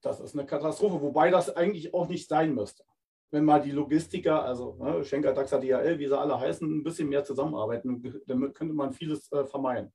[0.01, 2.85] das ist eine Katastrophe, wobei das eigentlich auch nicht sein müsste.
[3.31, 7.11] Wenn mal die Logistiker, also ne, Schenker, DAXA, DHL, wie sie alle heißen, ein bisschen
[7.11, 9.93] mehr zusammenarbeiten, dann könnte man vieles äh, vermeiden.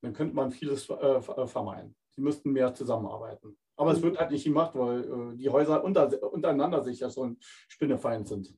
[0.00, 1.94] Dann könnte man vieles äh, äh vermeiden.
[2.10, 3.58] Sie müssten mehr zusammenarbeiten.
[3.78, 7.38] Aber es wird halt nicht gemacht, weil äh, die Häuser unter, untereinander sich ja schon
[7.68, 8.52] Spinnefeind sind.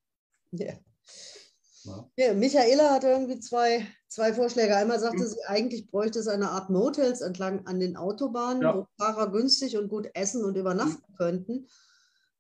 [0.52, 0.74] Ja.
[2.16, 4.76] Ja, Michaela hatte irgendwie zwei, zwei Vorschläge.
[4.76, 5.28] Einmal sagte mhm.
[5.28, 8.76] sie, eigentlich bräuchte es eine Art Motels entlang an den Autobahnen, ja.
[8.76, 11.16] wo Fahrer günstig und gut essen und übernachten mhm.
[11.16, 11.66] könnten.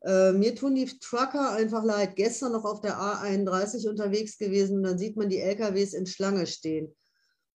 [0.02, 2.16] Äh, mir tun die Trucker einfach leid.
[2.16, 6.46] Gestern noch auf der A31 unterwegs gewesen und dann sieht man die LKWs in Schlange
[6.46, 6.94] stehen.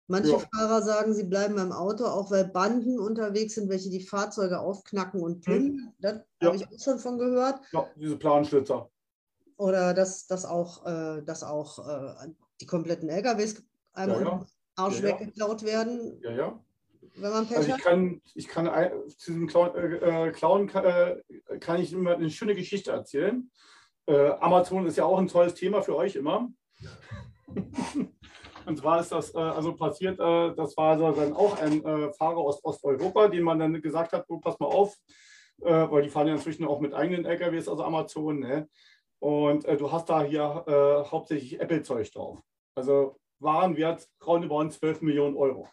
[0.08, 0.40] Manche ja.
[0.54, 5.22] Fahrer sagen, sie bleiben beim Auto, auch weil Banden unterwegs sind, welche die Fahrzeuge aufknacken
[5.22, 5.76] und plündern.
[5.76, 5.94] Mhm.
[6.00, 6.48] Das ja.
[6.48, 7.62] habe ich auch schon von gehört.
[7.72, 8.90] Ja, diese Planschlitzer.
[9.58, 12.28] Oder dass, dass auch, äh, dass auch äh,
[12.60, 13.64] die kompletten LKWs
[13.94, 14.46] einmal ja, ja.
[14.76, 16.20] Arsch ja, weggeklaut werden.
[16.22, 16.60] Ja, ja.
[17.16, 21.60] Wenn man Pech also ich kann, ich kann zu diesem Clown, äh, Clown kann, äh,
[21.60, 23.50] kann, ich immer eine schöne Geschichte erzählen.
[24.08, 26.52] Äh, Amazon ist ja auch ein tolles Thema für euch immer.
[28.66, 32.14] Und zwar ist das äh, also passiert, äh, das war also dann auch ein äh,
[32.14, 34.96] Fahrer aus Osteuropa, dem man dann gesagt hat, oh, pass mal auf,
[35.62, 38.40] äh, weil die fahren ja inzwischen auch mit eigenen LKWs, also Amazon.
[38.40, 38.70] Ne?
[39.20, 42.40] Und äh, du hast da hier äh, hauptsächlich Apple-Zeug drauf.
[42.76, 45.68] Also Warenwert roundabout 12 Millionen Euro.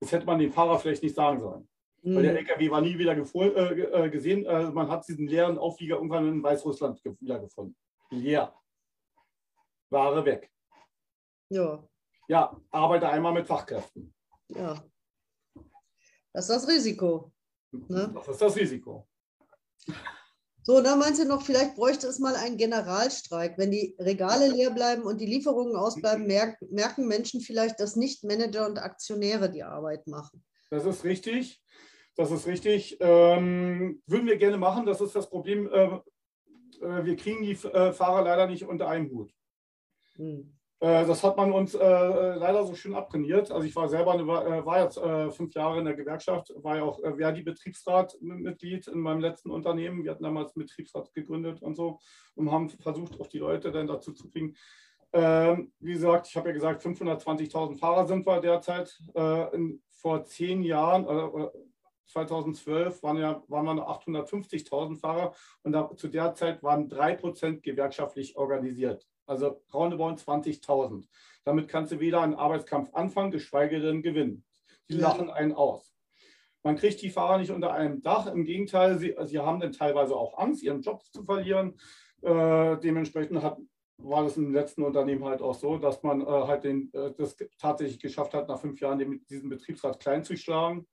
[0.00, 1.68] Das hätte man dem Fahrer vielleicht nicht sagen sollen.
[2.02, 2.16] Mhm.
[2.16, 2.38] Weil der mhm.
[2.38, 4.74] LKW war nie wieder gesehen.
[4.74, 7.76] man hat diesen leeren Auflieger irgendwann in Weißrussland wiedergefunden.
[8.10, 8.52] Leer.
[9.90, 10.50] Ware weg.
[11.48, 11.88] Ja.
[12.28, 14.14] Ja, arbeite einmal mit Fachkräften.
[14.48, 14.82] Ja.
[16.32, 17.32] Das ist das Risiko.
[17.70, 18.12] Ne?
[18.14, 19.06] Das ist das Risiko.
[20.62, 23.56] So, dann meinst du noch, vielleicht bräuchte es mal einen Generalstreik.
[23.56, 28.66] Wenn die Regale leer bleiben und die Lieferungen ausbleiben, merken Menschen vielleicht, dass nicht Manager
[28.66, 30.44] und Aktionäre die Arbeit machen.
[30.70, 31.62] Das ist richtig.
[32.16, 32.96] Das ist richtig.
[32.98, 34.86] Ähm, würden wir gerne machen.
[34.86, 35.70] Das ist das Problem.
[35.70, 36.00] Äh,
[36.80, 39.32] äh wir kriegen die äh, Fahrer leider nicht unter einen Hut.
[40.16, 40.55] Hm.
[40.80, 43.50] Äh, das hat man uns äh, leider so schön abtrainiert.
[43.50, 46.76] Also ich war selber, eine, äh, war jetzt äh, fünf Jahre in der Gewerkschaft, war
[46.76, 50.04] ja auch äh, Verdi-Betriebsrat-Mitglied in meinem letzten Unternehmen.
[50.04, 51.98] Wir hatten damals Betriebsrat gegründet und so
[52.34, 54.54] und haben versucht, auch die Leute dann dazu zu kriegen.
[55.12, 58.98] Ähm, wie gesagt, ich habe ja gesagt, 520.000 Fahrer sind wir derzeit.
[59.14, 61.06] Äh, in, vor zehn Jahren,
[62.08, 67.62] 2012 waren, ja, waren wir 850.000 Fahrer und da, zu der Zeit waren drei Prozent
[67.62, 71.06] gewerkschaftlich organisiert also roundabout 20.000.
[71.44, 74.44] Damit kannst du weder einen Arbeitskampf anfangen, geschweige denn gewinnen.
[74.88, 75.94] Die lachen einen aus.
[76.62, 78.26] Man kriegt die Fahrer nicht unter einem Dach.
[78.26, 81.78] Im Gegenteil, sie, sie haben dann teilweise auch Angst, ihren Job zu verlieren.
[82.22, 83.58] Äh, dementsprechend hat,
[83.98, 87.36] war das im letzten Unternehmen halt auch so, dass man äh, halt den, äh, das
[87.58, 90.86] tatsächlich geschafft hat, nach fünf Jahren den, diesen Betriebsrat klein zu schlagen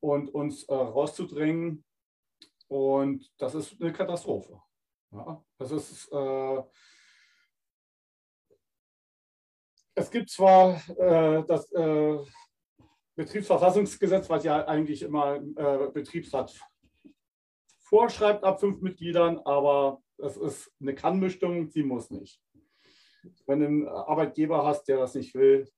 [0.00, 1.84] und uns äh, rauszudrängen.
[2.68, 4.60] Und das ist eine Katastrophe.
[5.12, 6.12] Ja, das ist
[9.94, 12.18] es gibt zwar äh, das äh,
[13.16, 16.52] Betriebsverfassungsgesetz, was ja eigentlich immer äh, Betriebsrat
[17.78, 22.40] vorschreibt ab fünf Mitgliedern, aber es ist eine Kannmischung, sie muss nicht.
[23.46, 25.68] Wenn du einen Arbeitgeber hast, der das nicht will,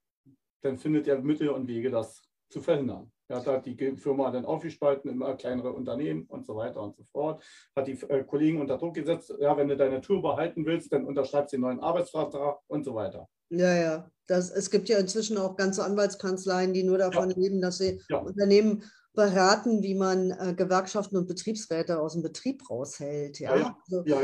[0.63, 3.13] dann findet er Mittel und Wege, das zu verhindern.
[3.29, 7.05] Er hat halt die Firma dann aufgespalten, immer kleinere Unternehmen und so weiter und so
[7.11, 7.43] fort.
[7.75, 11.05] Hat die äh, Kollegen unter Druck gesetzt, ja, wenn du deine Tour behalten willst, dann
[11.05, 13.29] unterschreibst du den neuen Arbeitsvertrag und so weiter.
[13.51, 14.11] Ja, ja.
[14.29, 17.37] Das, es gibt ja inzwischen auch ganze Anwaltskanzleien, die nur davon ja.
[17.37, 18.19] leben, dass sie ja.
[18.19, 18.85] Unternehmen
[19.15, 23.41] beraten, wie man äh, Gewerkschaften und Betriebsräte aus dem Betrieb raushält.
[23.41, 23.79] Ja, Ja, ja.
[23.85, 24.23] Also, Ja,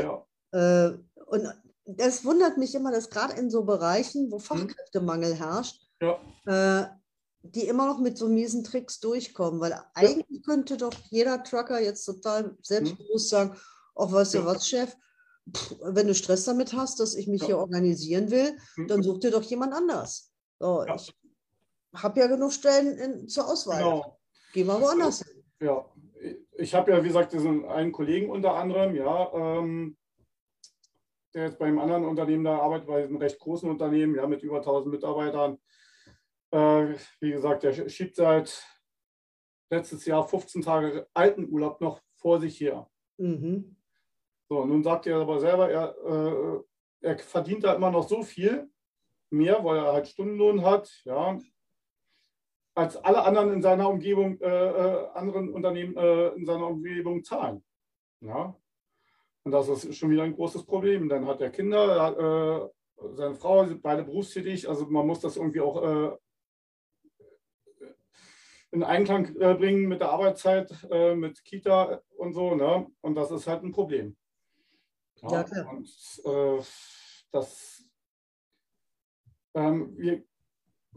[0.53, 0.87] ja.
[0.87, 1.47] äh, und
[1.85, 6.99] das wundert mich immer, dass gerade in so Bereichen, wo Fachkräftemangel herrscht, Ja.
[7.43, 9.59] Die immer noch mit so miesen Tricks durchkommen.
[9.59, 13.55] Weil eigentlich könnte doch jeder Trucker jetzt total selbstbewusst sagen,
[13.95, 14.45] ach, weißt du Ja.
[14.45, 14.95] was, Chef,
[15.53, 17.47] Pff, wenn du Stress damit hast, dass ich mich Ja.
[17.47, 18.87] hier organisieren will, Hm.
[18.87, 20.31] dann such dir doch jemand anders.
[20.59, 20.95] So, Ja.
[20.95, 21.13] Ich
[22.01, 23.83] habe ja genug Stellen in, zur Auswahl.
[23.83, 24.19] Genau.
[24.53, 25.43] Geh mal woanders hin.
[25.59, 25.85] Ja,
[26.53, 29.97] ich habe ja, wie gesagt, diesen einen Kollegen unter anderem, ja, ähm,
[31.33, 34.43] der jetzt bei einem anderen Unternehmen da arbeitet, bei einem recht großen Unternehmen, ja, mit
[34.43, 35.57] über 1000 Mitarbeitern.
[36.53, 38.63] Äh, wie gesagt, der schiebt seit
[39.71, 42.87] letztes Jahr 15 Tage alten Urlaub noch vor sich her.
[43.17, 43.75] Mhm.
[44.49, 48.69] So, nun sagt er aber selber, er, äh, er verdient da immer noch so viel
[49.31, 51.39] mehr, weil er halt Stundenlohn hat, ja,
[52.75, 57.63] als alle anderen in seiner Umgebung, äh, äh, anderen Unternehmen äh, in seiner Umgebung zahlen.
[58.21, 58.55] Ja.
[59.43, 61.09] Und das ist schon wieder ein großes Problem.
[61.09, 65.19] Dann hat er Kinder, er hat, äh, seine Frau, sind beide berufstätig, also man muss
[65.19, 66.19] das irgendwie auch
[68.73, 72.55] in Einklang äh, bringen mit der Arbeitszeit, äh, mit Kita und so.
[72.55, 72.87] Ne?
[73.01, 74.17] Und das ist halt ein Problem.
[75.21, 75.69] Ja, klar.
[75.71, 75.87] Und
[76.25, 76.61] äh,
[77.31, 77.85] das,
[79.53, 80.23] ähm, wir,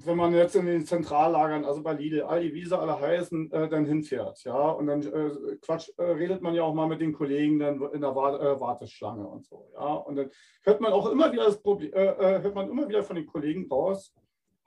[0.04, 3.68] wenn man jetzt in den Zentrallagern, also bei Lidl, Aldi, wie sie alle heißen, äh,
[3.68, 7.12] dann hinfährt, ja, und dann äh, Quatsch, äh, redet man ja auch mal mit den
[7.14, 10.30] Kollegen dann in der Wa- äh, Warteschlange und so, ja, und dann
[10.64, 14.14] hört man auch immer wieder das Problem, hört man immer wieder von den Kollegen raus,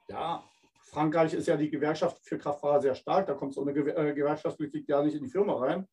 [0.08, 0.42] ja,
[0.90, 4.88] Frankreich ist ja die Gewerkschaft für Kraftfahrer sehr stark, da kommt so eine äh, Gewerkschaftspolitik
[4.88, 5.88] ja nicht in die Firma rein.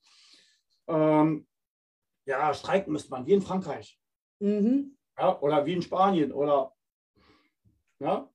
[0.87, 1.47] Ähm,
[2.25, 3.99] ja, streiken müsste man, wie in Frankreich.
[4.39, 4.97] Mhm.
[5.17, 6.73] Ja, oder wie in Spanien oder
[7.99, 8.29] ja.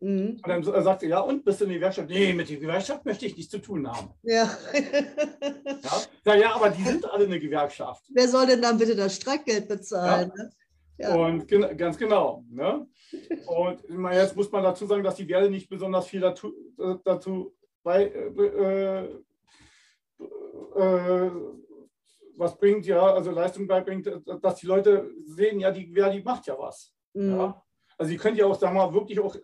[0.00, 0.40] Mhm.
[0.42, 2.08] Und dann sagt sie, ja, und bist du in die Gewerkschaft?
[2.08, 4.10] Nee, mit der Gewerkschaft möchte ich nichts zu tun haben.
[4.22, 4.50] Ja.
[5.82, 8.04] Ja, ja, ja aber die sind alle eine Gewerkschaft.
[8.08, 10.32] Wer soll denn dann bitte das Streckgeld bezahlen?
[10.36, 10.50] ne?
[10.98, 11.14] Ja.
[11.14, 12.44] Und gen ganz genau.
[12.50, 12.86] Ne?
[13.46, 16.94] Und meine, jetzt muss man dazu sagen, dass die Werte nicht besonders viel dazu, äh,
[17.04, 19.04] dazu bei, äh,
[20.76, 21.30] äh,
[22.36, 24.08] was bringt, ja, also Leistung beibringt,
[24.42, 26.92] dass die Leute sehen, ja, die Verdi macht ja was.
[27.12, 27.30] Mhm.
[27.30, 27.62] Ja?
[27.96, 29.36] Also sie können ja auch, sagen wir mal, wirklich auch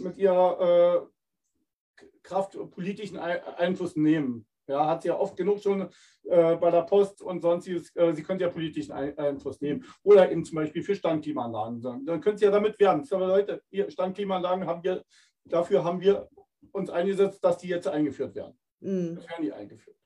[0.00, 4.46] mit ihrer äh, Kraft politischen Ei- Einfluss nehmen.
[4.72, 5.88] Ja, hat sie ja oft genug schon
[6.24, 9.84] äh, bei der Post und sonstiges, äh, sie können ja politischen Ein Einfluss nehmen.
[10.02, 11.80] Oder eben zum Beispiel für Standklimaanlagen.
[11.80, 13.06] Dann, dann können sie ja damit werben.
[13.10, 15.04] Aber Leute, hier Standklimaanlagen haben wir,
[15.44, 16.28] dafür haben wir
[16.72, 18.58] uns eingesetzt, dass die jetzt eingeführt werden.
[18.80, 19.16] Mhm.
[19.16, 19.96] Das werden die eingeführt.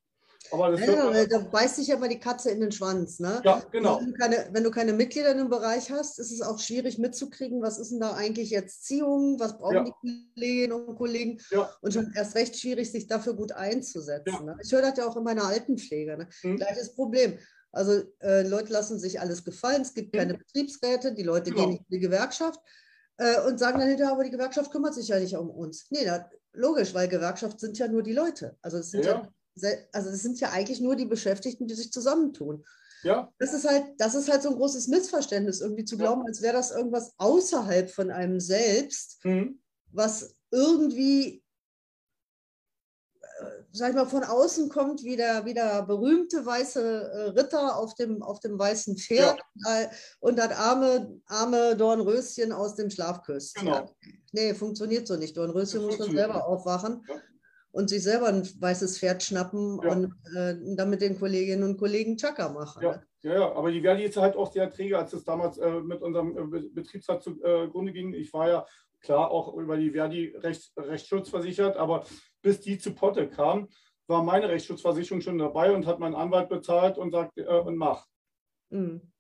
[0.53, 3.19] Aber das Ja, weil da beißt sich ja immer die Katze in den Schwanz.
[3.19, 3.41] Ne?
[3.45, 3.99] ja, genau.
[4.01, 6.99] Wenn, du keine, wenn du keine Mitglieder in dem Bereich hast, ist es auch schwierig
[6.99, 9.85] mitzukriegen, was ist denn da eigentlich jetzt Ziehung, was brauchen Ja.
[9.85, 9.93] die
[10.35, 11.71] Kolleginnen und Kollegen Ja.
[11.81, 14.33] und schon erst recht schwierig, sich dafür gut einzusetzen.
[14.33, 14.43] Ja.
[14.43, 14.59] Ne?
[14.63, 16.17] Ich höre das ja auch in meiner Altenpflege.
[16.17, 16.29] Ne?
[16.43, 16.57] Mhm.
[16.57, 17.39] Gleiches Problem.
[17.73, 20.19] Also äh, Leute lassen sich alles gefallen, es gibt Mhm.
[20.19, 21.63] keine Betriebsräte, die Leute Genau.
[21.65, 22.61] gehen nicht in die Gewerkschaft
[23.19, 25.87] äh, und sagen dann hinterher, aber die Gewerkschaft kümmert sich ja nicht um uns.
[25.91, 28.57] Nee, na, logisch, weil Gewerkschaft sind ja nur die Leute.
[28.63, 29.29] Also es sind ja, Ja.
[29.93, 32.65] Also es sind ja eigentlich nur die Beschäftigten, die sich zusammentun.
[33.03, 36.03] Ja, Das ist halt, das ist halt so ein großes Missverständnis, irgendwie zu Ja.
[36.03, 39.61] glauben, als wäre das irgendwas außerhalb von einem selbst, mhm.
[39.93, 41.45] was irgendwie,
[43.23, 47.77] äh, sag ich mal, von außen kommt, wie der, wie der berühmte weiße äh, Ritter
[47.77, 49.87] auf dem, auf dem weißen Pferd äh,
[50.21, 53.67] und das arme, arme Dornröschen aus dem Schlafküsschen.
[53.67, 53.95] Genau.
[54.33, 55.37] Nee, funktioniert so nicht.
[55.37, 57.15] Dornröschen Das muss man funktioniert selber aufwachen Ja.
[57.77, 59.93] Und sich selber ein weißes Pferd schnappen Ja.
[59.93, 62.83] und äh, dann mit den Kolleginnen und Kollegen Chaka machen.
[62.83, 63.07] Ja, ne?
[63.23, 66.01] ja, ja, aber die Verdi ist halt auch sehr träge, als es damals äh, mit
[66.01, 68.15] unserem äh, Be- Betriebsrat zugrunde ging.
[68.15, 68.67] Ich war ja
[69.01, 72.05] klar auch über die Verdi Recht, Rechtsschutz versichert, aber
[72.41, 73.69] bis die zu Potte kam,
[74.07, 78.07] war meine Rechtsschutzversicherung schon dabei und hat meinen Anwalt bezahlt und sagt, äh, und mach.
[78.71, 79.13] Mhm.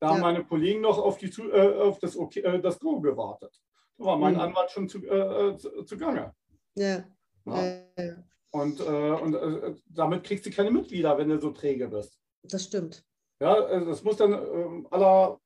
[0.00, 0.22] Da haben Ja.
[0.22, 3.54] meine Kollegen noch auf, die, zu- äh, auf das, okay, äh, das Go gewartet.
[3.96, 4.40] Da war mein Mhm.
[4.40, 6.34] Anwalt schon zu, äh, äh, zu, zugange.
[6.74, 7.04] Ja.
[7.44, 7.62] Ja.
[7.62, 11.88] Ja, ja, Und, äh, und äh, damit kriegst du keine Mitglieder, wenn du so träge
[11.88, 12.18] bist.
[12.42, 13.04] das stimmt.
[13.40, 15.40] Ja, also das muss dann ähm, aller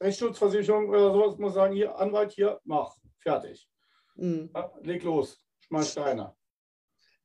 [0.00, 3.68] Rechtsschutzversicherung oder sowas muss sagen, hier, Anwalt, hier, mach, fertig.
[4.16, 4.50] Mhm.
[4.54, 6.34] Ja, leg los, schmeiß Steine.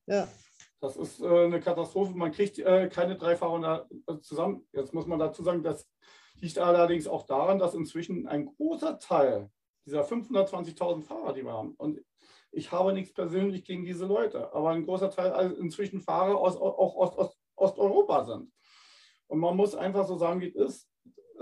[0.06, 0.28] Ja.
[0.80, 2.14] Das ist äh, eine Katastrophe.
[2.14, 4.66] Man kriegt äh, keine drei Fahrer äh, zusammen.
[4.72, 5.88] Jetzt muss man dazu sagen, das
[6.40, 9.50] liegt allerdings auch daran, dass inzwischen ein großer Teil
[9.86, 12.04] dieser 520.000 Fahrer, die wir haben, und
[12.54, 16.56] ich habe nichts persönlich gegen diese Leute, aber ein großer Teil also inzwischen Fahrer aus,
[16.56, 18.52] auch aus, aus Osteuropa sind.
[19.26, 20.90] Und man muss einfach so sagen, wie es ist.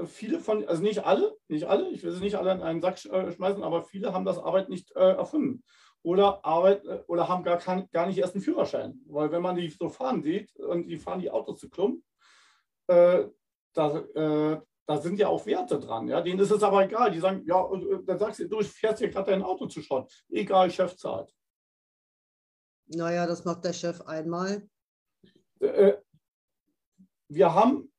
[0.07, 3.05] Viele von, also nicht alle, nicht alle, ich will sie nicht alle in einen Sack
[3.05, 5.63] äh, schmeißen, aber viele haben das Arbeit nicht äh, erfunden.
[6.03, 9.01] oder arbeiten oder haben gar, kein, gar nicht erst einen Führerschein.
[9.07, 12.03] Weil wenn man die so fahren sieht und die fahren die Autos zu Klump,
[12.89, 13.27] äh,
[13.75, 16.09] da, äh, da sind ja auch Werte dran.
[16.09, 16.21] Ja?
[16.21, 17.11] Denen ist es aber egal.
[17.11, 20.13] Die sagen, ja, äh, dann sagst du, du fährst hier gerade dein Auto zu Schrott.
[20.29, 21.33] Egal, Chef zahlt.
[22.87, 24.69] Naja, das macht der Chef einmal.
[25.61, 25.95] Äh,
[27.29, 27.93] wir haben,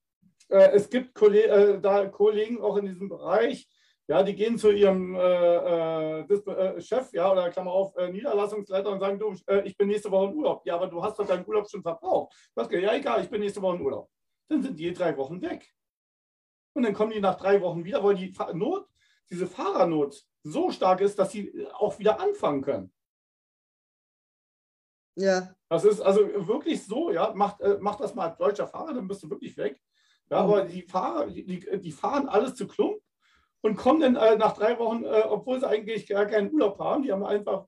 [0.50, 3.68] äh, es gibt Kollegen, äh, da Kollegen auch in diesem Bereich,
[4.08, 9.18] ja, die gehen zu ihrem äh, äh, Chef, ja, oder Klammer auf, Niederlassungsleiter und sagen,
[9.18, 10.62] du, ich bin nächste Woche in Urlaub.
[10.66, 12.36] Ja, aber du hast doch deinen Urlaub schon verbraucht.
[12.54, 14.10] Was, ja, egal, ich bin nächste Woche in Urlaub.
[14.50, 15.74] Dann sind die drei Wochen weg.
[16.74, 18.88] Und dann kommen die nach drei Wochen wieder, weil die Not,
[19.30, 22.94] diese Fahrernot so stark ist, dass sie auch wieder anfangen können.
[25.16, 25.54] Ja.
[25.70, 29.08] Das ist also wirklich so, ja, mach, äh, mach das mal als deutscher Fahrer, dann
[29.08, 29.80] bist du wirklich weg.
[30.30, 30.50] Ja, mhm.
[30.50, 33.02] aber die Fahrer, die, die, fahren alles zu Klump
[33.62, 37.04] und kommen dann äh, nach drei Wochen, äh, obwohl sie eigentlich gar keinen Urlaub haben,
[37.04, 37.68] die haben einfach,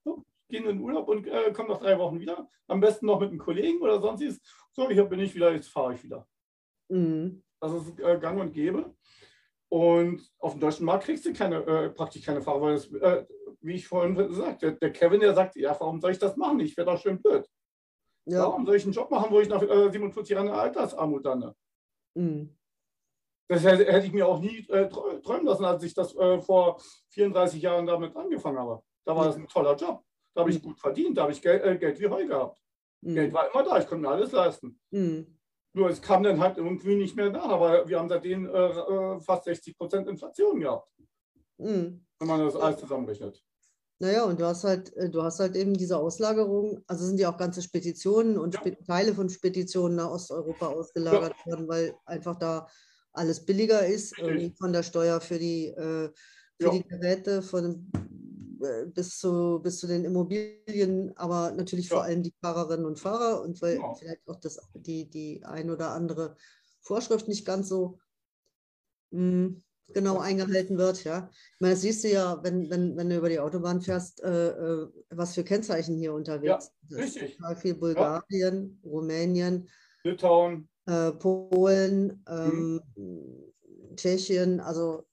[0.50, 2.50] gehen in den Urlaub und äh, kommen nach drei Wochen wieder.
[2.68, 4.40] Am besten noch mit einem Kollegen oder sonstiges.
[4.72, 6.28] So, hier bin ich wieder, jetzt fahre ich wieder.
[6.90, 7.44] Mhm.
[7.72, 8.94] Das ist äh, gang und gäbe.
[9.70, 13.26] Und auf dem deutschen Markt kriegst du keine, äh, praktisch keine Fahrer, weil das, äh,
[13.62, 16.38] wie ich vorhin gesagt habe, der, der, Kevin, der sagt, ja, warum soll ich das
[16.38, 16.60] machen?
[16.60, 17.46] Ich werde doch schön blöd.
[18.26, 18.44] Ja.
[18.44, 21.54] Warum soll ich einen Job machen, wo ich nach äh, 47 Jahren Altersarmut dann?
[22.16, 22.56] Mhm.
[23.48, 26.80] Das hätte, hätte, ich mir auch nie äh, träumen lassen, als ich das äh, vor
[27.10, 28.82] 34 Jahren damit angefangen habe.
[29.04, 30.04] Da war das ein toller Job.
[30.34, 30.68] Da habe ich mhm.
[30.68, 32.60] gut verdient, da habe ich Geld, äh, Geld wie Heu gehabt.
[33.02, 33.14] Mhm.
[33.14, 34.80] Geld war immer da, ich konnte mir alles leisten.
[34.90, 35.35] Mhm.
[35.76, 39.20] Nur es kam dann halt irgendwie nicht mehr nach, aber wir haben seitdem äh, äh
[39.20, 40.90] fast 60 Prozent Inflation gehabt.
[41.58, 42.06] Mhm.
[42.18, 43.44] Wenn man das alles zusammenrechnet.
[44.00, 47.30] Naja, und du hast halt, äh, du hast halt eben diese Auslagerung, also sind ja
[47.30, 48.72] auch ganze Speditionen und ja.
[48.88, 51.52] Teile von Speditionen nach Osteuropa ausgelagert ja.
[51.52, 52.68] worden, weil einfach da
[53.12, 54.16] alles billiger ist
[54.58, 56.10] von der Steuer für die, äh,
[56.58, 56.72] für ja.
[56.72, 57.92] die Geräte, von
[58.94, 61.96] bis zu, bis zu den Immobilien, aber natürlich ja.
[61.96, 63.94] vor allem die Fahrerinnen und Fahrer und weil ja.
[63.94, 66.36] vielleicht auch das, die, die ein oder andere
[66.82, 68.00] Vorschrift nicht ganz so
[69.12, 69.64] mh, hm,
[69.94, 71.04] genau eingehalten wird.
[71.04, 71.30] Ja.
[71.54, 74.50] Ich meine, das siehst du ja, wenn, wenn, wenn du über die Autobahn fährst, äh,
[74.50, 77.38] äh was für Kennzeichen hier unterwegs ja, richtig.
[77.38, 79.70] Total viel Bulgarien, Rumänien,
[80.04, 83.96] Litauen, äh, Polen, ähm, mhm.
[83.96, 85.06] Tschechien, also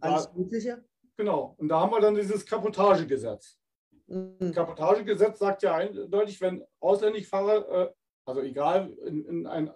[0.00, 0.84] alles Mögliche.
[1.16, 1.54] Genau.
[1.58, 3.58] Und da haben wir dann dieses Kapotagegesetz.
[4.06, 4.52] Mhm.
[4.52, 7.92] Kapotagegesetz sagt ja eindeutig, wenn ausländische Fahrer, äh,
[8.26, 9.70] also egal, in, in ein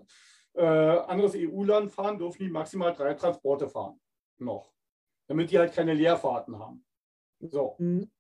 [0.55, 4.01] äh, anderes EU-Land fahren, dürfen die maximal drei Transporte fahren.
[4.39, 4.73] Noch.
[5.29, 6.85] Damit die halt keine Leerfahrten haben.
[7.41, 7.77] So.
[7.79, 8.11] Mhm.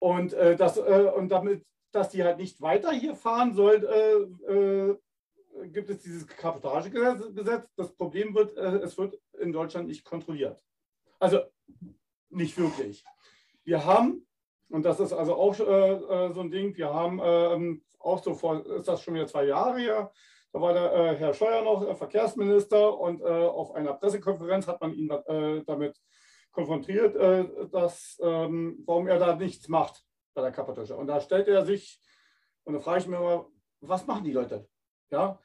[0.00, 4.52] Und, äh, das, äh, und damit, dass die halt nicht weiter hier fahren soll, äh,
[4.52, 4.98] äh,
[5.68, 7.70] gibt es dieses Kapotagegesetz.
[7.76, 10.60] Das Problem wird, es wird in Deutschland nicht kontrolliert.
[11.24, 11.40] Also
[12.28, 13.02] nicht wirklich.
[13.64, 14.26] Wir haben,
[14.68, 18.34] und das ist also auch äh, äh so ein Ding, wir haben ähm, auch so
[18.34, 20.12] vor, ist das schon wieder zwei Jahre her,
[20.52, 24.82] da war der äh, Herr Scheuer noch äh, Verkehrsminister und äh, auf einer Pressekonferenz hat
[24.82, 25.98] man ihn äh, damit
[26.52, 27.16] konfrontiert,
[27.72, 30.94] dass, ähm, warum er da nichts macht bei der Kapatische.
[30.94, 32.00] Und da stellt er sich,
[32.64, 33.48] und da frage ich mich immer,
[33.80, 34.68] was machen die Leute?
[35.10, 35.40] Ja,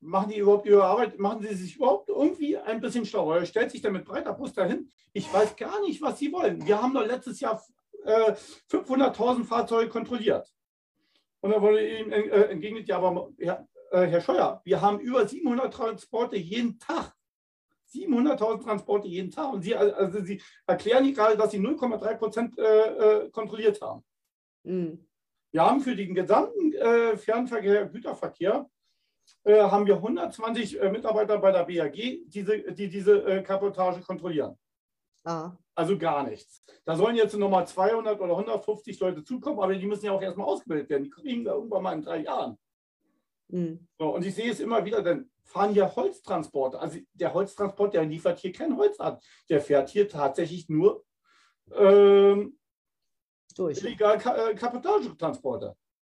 [0.00, 3.32] machen die überhaupt ihre Arbeit, machen sie sich überhaupt irgendwie ein bisschen schlau?
[3.32, 4.90] Er stellt sich dann mit breiter Brust dahin.
[5.12, 6.64] Ich weiß gar nicht, was sie wollen.
[6.66, 7.62] Wir haben doch letztes Jahr
[8.04, 8.32] äh,
[8.70, 10.52] 500.000 Fahrzeuge kontrolliert.
[11.40, 15.26] Und da wurde ihm äh, entgegnet, ja, aber Herr, äh, Herr Scheuer, wir haben über
[15.26, 17.14] 700 Transporte jeden Tag.
[17.92, 19.52] 700.000 Transporte jeden Tag.
[19.52, 24.04] Und Sie, also Sie erklären nicht gerade, dass Sie 0,3 Prozent äh, äh, kontrolliert haben.
[24.62, 25.06] Mhm.
[25.50, 28.70] Wir haben für den gesamten äh, Fernverkehr, Güterverkehr
[29.44, 31.94] haben wir 120 äh, Mitarbeiter bei der BAG,
[32.26, 34.58] diese, die diese äh, Kapotage kontrollieren.
[35.24, 35.52] Ah.
[35.74, 36.62] Also gar nichts.
[36.84, 40.46] Da sollen jetzt nochmal 200 oder 150 Leute zukommen, aber die müssen ja auch erstmal
[40.46, 41.04] ausgebildet werden.
[41.04, 42.58] Die kriegen wir irgendwann mal in drei Jahren.
[43.48, 43.88] Mhm.
[43.98, 46.78] So, und ich sehe es immer wieder, dann fahren hier Holztransporte.
[46.78, 49.18] Also der Holztransport, der liefert hier kein Holz an.
[49.48, 51.04] Der fährt hier tatsächlich nur
[51.72, 52.58] ähm,
[53.58, 54.50] illegal Ka.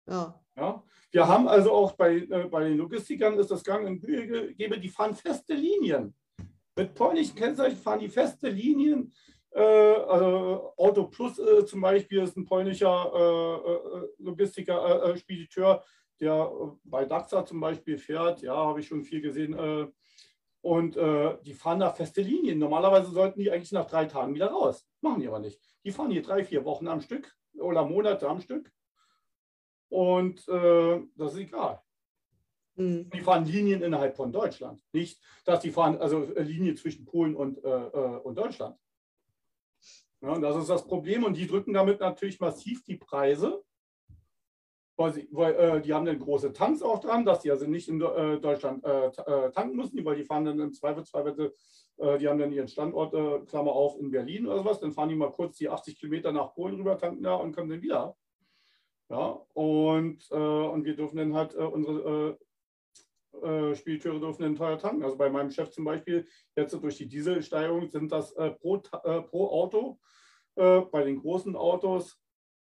[0.06, 0.43] Ja.
[0.56, 0.82] Ja.
[1.14, 4.88] Wir haben also auch bei, äh, bei den Logistikern ist das Gang in Gebe, die
[4.88, 6.12] fahren feste Linien.
[6.76, 9.12] Mit polnischen Kennzeichen fahren die feste Linien.
[9.52, 15.84] Äh, also Auto Plus äh, zum Beispiel ist ein polnischer äh, äh, Logistiker, äh, Spediteur,
[16.20, 16.50] der
[16.82, 18.42] bei DAXA zum Beispiel fährt.
[18.42, 19.92] Ja, habe ich schon viel gesehen.
[20.62, 22.58] und die fahren da feste Linien.
[22.58, 24.86] Normalerweise sollten die eigentlich nach drei Tagen wieder raus.
[25.00, 25.60] Machen die aber nicht.
[25.84, 28.72] Die fahren hier drei, vier Wochen am Stück oder Monate am Stück
[29.88, 31.80] und äh, das ist egal.
[32.76, 33.10] Mhm.
[33.10, 34.82] Die fahren Linien innerhalb von Deutschland.
[34.92, 38.76] Nicht, dass die fahren, also äh, Linie zwischen Polen und, äh, äh, und Deutschland.
[40.20, 43.62] Ja, das ist das Problem und die drücken damit natürlich massiv die Preise,
[44.96, 47.88] weil, sie, weil äh, die haben dann große Tanks auch dran, dass die also nicht
[47.88, 51.52] in äh, Deutschland äh, äh tanken müssen, weil die fahren dann im Zweifelsfall,
[51.98, 53.12] äh, die haben dann ihren Standort,
[53.46, 56.54] Klammer auf, in Berlin oder sowas, dann fahren die mal kurz die 80 Kilometer nach
[56.54, 58.16] Polen rüber, tanken da und kommen dann wieder.
[59.10, 62.38] Ja, und, und wir dürfen dann halt unsere
[63.42, 65.02] äh, Spediteure dürfen dann teuer tanken.
[65.02, 66.26] Also bei meinem Chef zum Beispiel,
[66.56, 69.98] jetzt durch die Dieselsteigerung sind das äh, pro, äh, pro Auto
[70.54, 72.20] äh, bei den großen Autos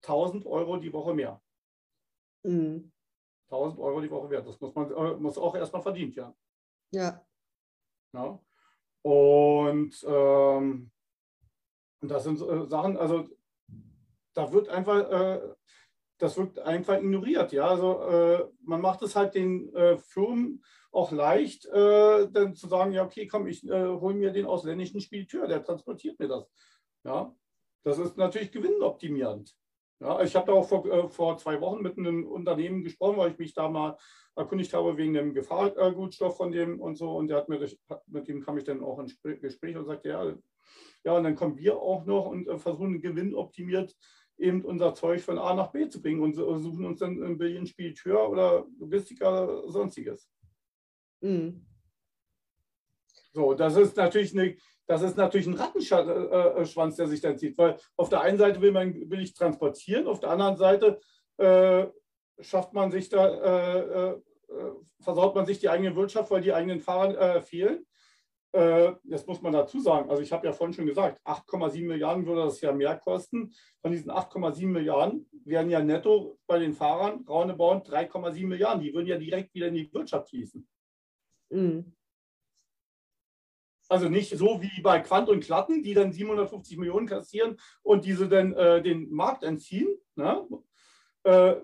[0.04, 1.42] 1000 Euro die Woche mehr.
[2.44, 2.92] Mhm.
[3.50, 4.48] 1000 Euro die Woche wert.
[4.48, 6.36] Das muss man äh, muss auch erstmal verdient werden.
[6.92, 7.26] Ja.
[8.14, 8.40] ja.
[9.04, 10.92] Und ähm,
[12.02, 13.30] das sind äh, Sachen, also
[14.34, 15.56] da wird einfach
[16.18, 17.52] das wird einfach ignoriert.
[17.52, 22.68] Ja, also äh, man macht es halt den äh, Firmen auch leicht, äh, dann zu
[22.68, 26.50] sagen, ja, okay, komm, ich äh, hole mir den ausländischen Spediteur, der transportiert mir das.
[27.04, 27.36] Ja,
[27.84, 29.56] das ist natürlich gewinnoptimierend.
[30.00, 33.32] Ja, ich habe da auch vor, äh, vor zwei Wochen mit einem Unternehmen gesprochen, weil
[33.32, 33.98] ich mich da mal
[34.36, 37.16] erkundigt habe wegen dem Gefahrgutstoff von dem und so.
[37.16, 37.60] Und der hat mir
[38.08, 40.34] mit dem kam ich dann auch ins Gespräch und sagte, ja,
[41.04, 43.96] ja, und dann kommen wir auch noch und äh, versuchen gewinnoptimiert
[44.38, 47.66] eben unser Zeug von A nach B zu bringen und suchen uns dann ein Billion
[47.66, 50.30] Spediteur oder Logistiker oder sonstiges.
[51.22, 51.66] Mhm.
[53.34, 57.78] So, das ist natürlich eine, das ist natürlich ein Rattenschwanz, der sich dann zieht, weil
[57.96, 61.00] auf der einen Seite will man will ich transportieren, auf der anderen Seite
[61.38, 61.88] äh,
[62.40, 64.22] schafft man sich da, äh, äh,
[65.02, 67.86] versaut man sich die eigene Wirtschaft, weil die eigenen Fahrer äh, fehlen.
[68.54, 70.10] Äh, das muss man dazu sagen.
[70.10, 73.54] Also ich habe ja vorhin schon gesagt, 8,7 Milliarden würde das ja mehr kosten.
[73.82, 78.82] Von diesen 8,7 Milliarden wären ja netto bei den Fahrern roundabout 3,7 Milliarden.
[78.82, 80.68] Die würden ja direkt wieder in die Wirtschaft fließen.
[81.50, 81.94] Mhm.
[83.90, 88.28] Also nicht so wie bei Quant und Klatten, die dann 750 Millionen kassieren und diese
[88.28, 89.88] dann äh, den Markt entziehen.
[90.16, 90.46] Ne?
[91.24, 91.56] Äh,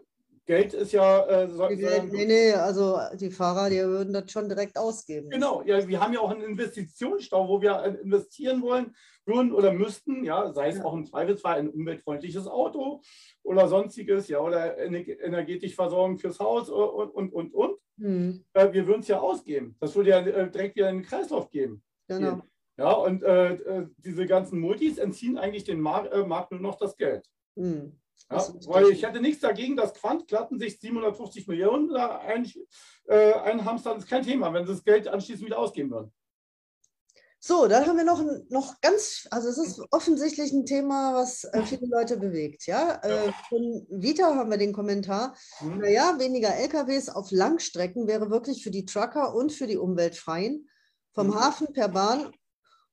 [0.46, 1.26] Geld ist ja.
[1.26, 5.30] Äh, so, Geld, nee, nee, also die Fahrer, die würden das schon direkt ausgeben.
[5.30, 8.94] Genau, ja, wir haben ja auch einen Investitionsstau, wo wir äh, investieren wollen,
[9.26, 10.84] würden oder müssten, ja, sei es ja.
[10.84, 13.02] auch im Zweifelsfall ein umweltfreundliches Auto
[13.44, 17.78] oder sonstiges, ja, oder energetisch Versorgung fürs Haus und, und, und, und.
[18.00, 18.44] Hm.
[18.54, 19.78] Äh, wir würden es ja ausgeben.
[19.80, 21.84] Das würde ja äh, direkt wieder in den Kreislauf geben.
[22.08, 22.42] Genau.
[22.76, 26.98] Ja, und äh, äh, diese ganzen Multis entziehen eigentlich den Markt, Markt nur noch das
[26.98, 27.26] Geld.
[27.56, 27.98] Hm.
[28.32, 32.52] Ja, weil ich hätte nichts dagegen, dass Quantklatten sich 750 Millionen da ein,
[33.06, 36.14] äh, einhamstern, ist kein Thema, wenn sie das Geld anschließend wieder ausgeben würden.
[37.46, 41.62] So, dann haben wir noch, noch ganz, also es ist offensichtlich ein Thema, was äh,
[41.64, 42.66] viele Leute bewegt.
[42.68, 43.02] Ja?
[43.04, 45.80] Äh, von Vita haben wir den Kommentar, mhm.
[45.80, 50.70] naja, weniger LKWs auf Langstrecken wäre wirklich für die Trucker und für die Umweltfreien
[51.14, 51.36] vom mhm.
[51.36, 52.32] Hafen per Bahn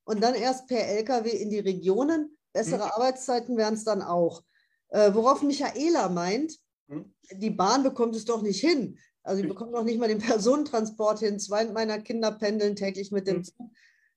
[0.03, 2.37] und dann erst per LKW in die Regionen.
[2.51, 2.91] Bessere mhm.
[2.91, 4.43] Arbeitszeiten wären es dann auch.
[4.91, 6.57] Äh, worauf Michaela meint,
[6.89, 7.13] hm?
[7.31, 8.99] die Bahn bekommt es doch nicht hin.
[9.23, 11.39] Also sie bekommt noch nicht mal den Personentransport hin.
[11.39, 13.43] Zwei meiner Kinder pendeln täglich mit dem hm.
[13.43, 13.71] Zug.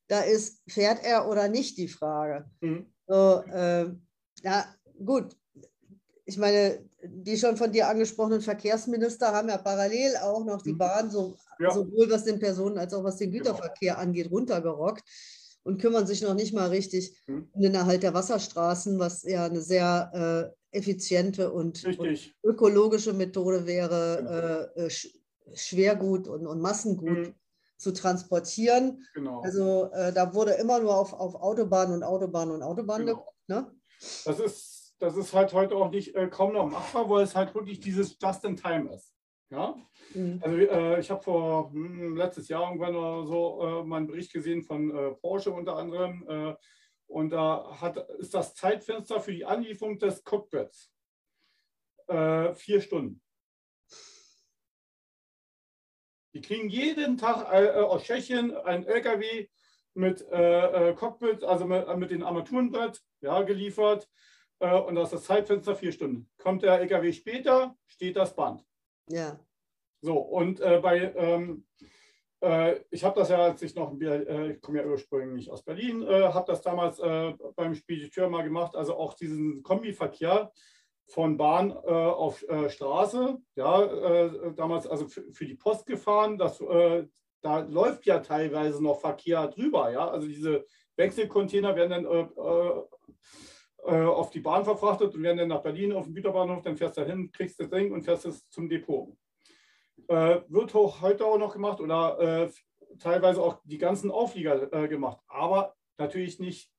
[0.09, 2.51] Da ist, fährt er oder nicht die Frage.
[2.61, 2.87] Hm.
[3.07, 3.91] So, äh,
[4.43, 4.67] ja,
[5.05, 5.37] gut.
[6.27, 10.79] Ich meine, die schon von dir angesprochenen Verkehrsminister haben ja parallel auch noch die hm.
[10.79, 11.71] Bahn so, ja.
[11.71, 13.45] sowohl was den Personen- als auch was den genau.
[13.45, 15.05] Güterverkehr angeht, runtergerockt
[15.65, 17.49] und kümmern sich noch nicht mal richtig hm.
[17.53, 23.67] um den Erhalt der Wasserstraßen, was ja eine sehr äh, effiziente und, und ökologische Methode
[23.67, 24.87] wäre, genau.
[24.87, 24.91] äh,
[25.55, 27.35] Schwergut und, und Massengut mhm.
[27.77, 29.05] zu transportieren.
[29.15, 29.41] Genau.
[29.43, 33.19] Also äh, da wurde immer nur auf, auf Autobahn und Autobahn und Autobahn genau.
[33.19, 33.39] geguckt.
[33.47, 33.71] Ne?
[34.25, 37.55] Das, ist, das ist halt heute auch nicht äh, kaum noch machbar, weil es halt
[37.55, 39.14] wirklich dieses Just-in-Time ist.
[39.51, 39.77] Ja?
[40.15, 40.41] Mhm.
[40.43, 44.63] Also äh, ich habe vor hm, letztes Jahr irgendwann so äh, mal einen Bericht gesehen
[44.63, 46.55] von äh, Porsche unter anderem äh,
[47.07, 50.93] und da hat, ist das Zeitfenster für die Anlieferung des Cockpits
[52.09, 53.21] äh, vier Stunden.
[56.35, 59.49] Die kriegen jeden Tag äh, aus Tschechien ein LKW
[59.97, 64.11] mit Cockpit, also mit, mit dem Armaturenbrett ja, geliefert.
[64.59, 66.29] Und das ist das Zeitfenster vier Stunden.
[66.37, 68.65] Kommt der LKW später, steht das Band.
[69.09, 69.39] Ja.
[70.01, 71.65] So, und äh, bei ähm,
[72.45, 76.03] äh, ich habe das ja, als ich noch, äh, ich komme ja ursprünglich aus Berlin,
[76.03, 77.01] äh, habe das damals
[77.57, 80.53] beim Spediteur mal gemacht, also auch diesen Kombiverkehr
[81.07, 86.59] von Bahn auf Straße, ja, damals also für die Post gefahren, das,
[87.43, 90.65] da läuft ja teilweise noch Verkehr drüber, ja, also diese
[90.97, 92.87] Wechselcontainer werden dann
[93.87, 97.05] auf die Bahn verfrachtet und werden dann nach Berlin auf den Güterbahnhof, dann fährst du
[97.05, 99.15] hin, kriegst das Ding und fährst es zum Depot.
[100.09, 102.51] Äh, wird auch heute auch noch gemacht oder äh,
[102.99, 106.71] teilweise auch die ganzen Auflieger äh, gemacht, aber natürlich nicht,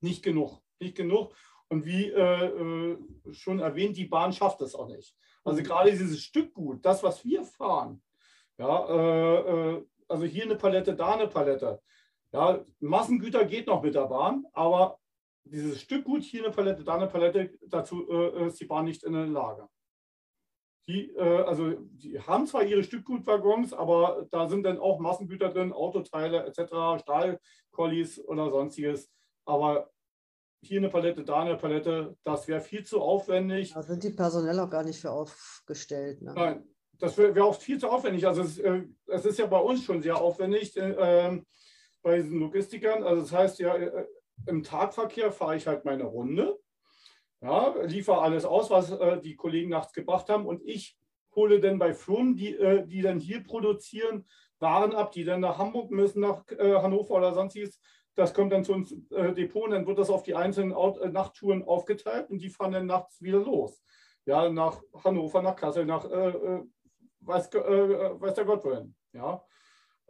[0.00, 0.60] nicht genug.
[0.80, 1.34] nicht genug.
[1.68, 2.98] Und wie äh, äh,
[3.32, 5.14] schon erwähnt, die Bahn schafft es auch nicht.
[5.44, 8.02] Also gerade dieses Stückgut, das, was wir fahren,
[8.58, 11.80] ja, äh, äh, also hier eine Palette, da eine Palette.
[12.32, 14.99] Ja, Massengüter geht noch mit der Bahn, aber
[15.50, 19.12] dieses Stückgut, hier eine Palette, da eine Palette, dazu äh, ist die Bahn nicht in
[19.12, 19.68] der Lage.
[20.88, 25.72] Die, äh, also die haben zwar ihre Stückgutwaggons, aber da sind dann auch Massengüter drin,
[25.72, 29.10] Autoteile etc., Stahlkollis oder sonstiges.
[29.44, 29.90] Aber
[30.62, 33.72] hier eine Palette, da eine Palette, das wäre viel zu aufwendig.
[33.72, 36.22] Da sind die personell auch gar nicht für aufgestellt.
[36.22, 36.32] Ne?
[36.34, 38.26] Nein, das wäre wär auch viel zu aufwendig.
[38.26, 41.40] Also es, äh, es, ist ja bei uns schon sehr aufwendig äh,
[42.02, 43.02] bei diesen Logistikern.
[43.02, 44.06] Also das heißt ja, äh,
[44.46, 46.58] im Tagverkehr fahre ich halt meine Runde,
[47.40, 50.98] ja, liefere alles aus, was äh, die Kollegen nachts gebracht haben und ich
[51.34, 54.26] hole dann bei Firmen, die, äh, die dann hier produzieren,
[54.60, 57.80] Waren ab, die dann nach Hamburg müssen, nach äh, Hannover oder sonstiges.
[58.14, 60.98] Das kommt dann zu uns äh, Depot und dann wird das auf die einzelnen Out
[60.98, 63.82] äh, Nachttouren aufgeteilt und die fahren dann nachts wieder los.
[64.26, 66.60] Ja, nach Hannover, nach Kassel, nach äh,
[67.20, 68.94] weiß, weiß der Gott wohin.
[69.14, 69.42] Ja.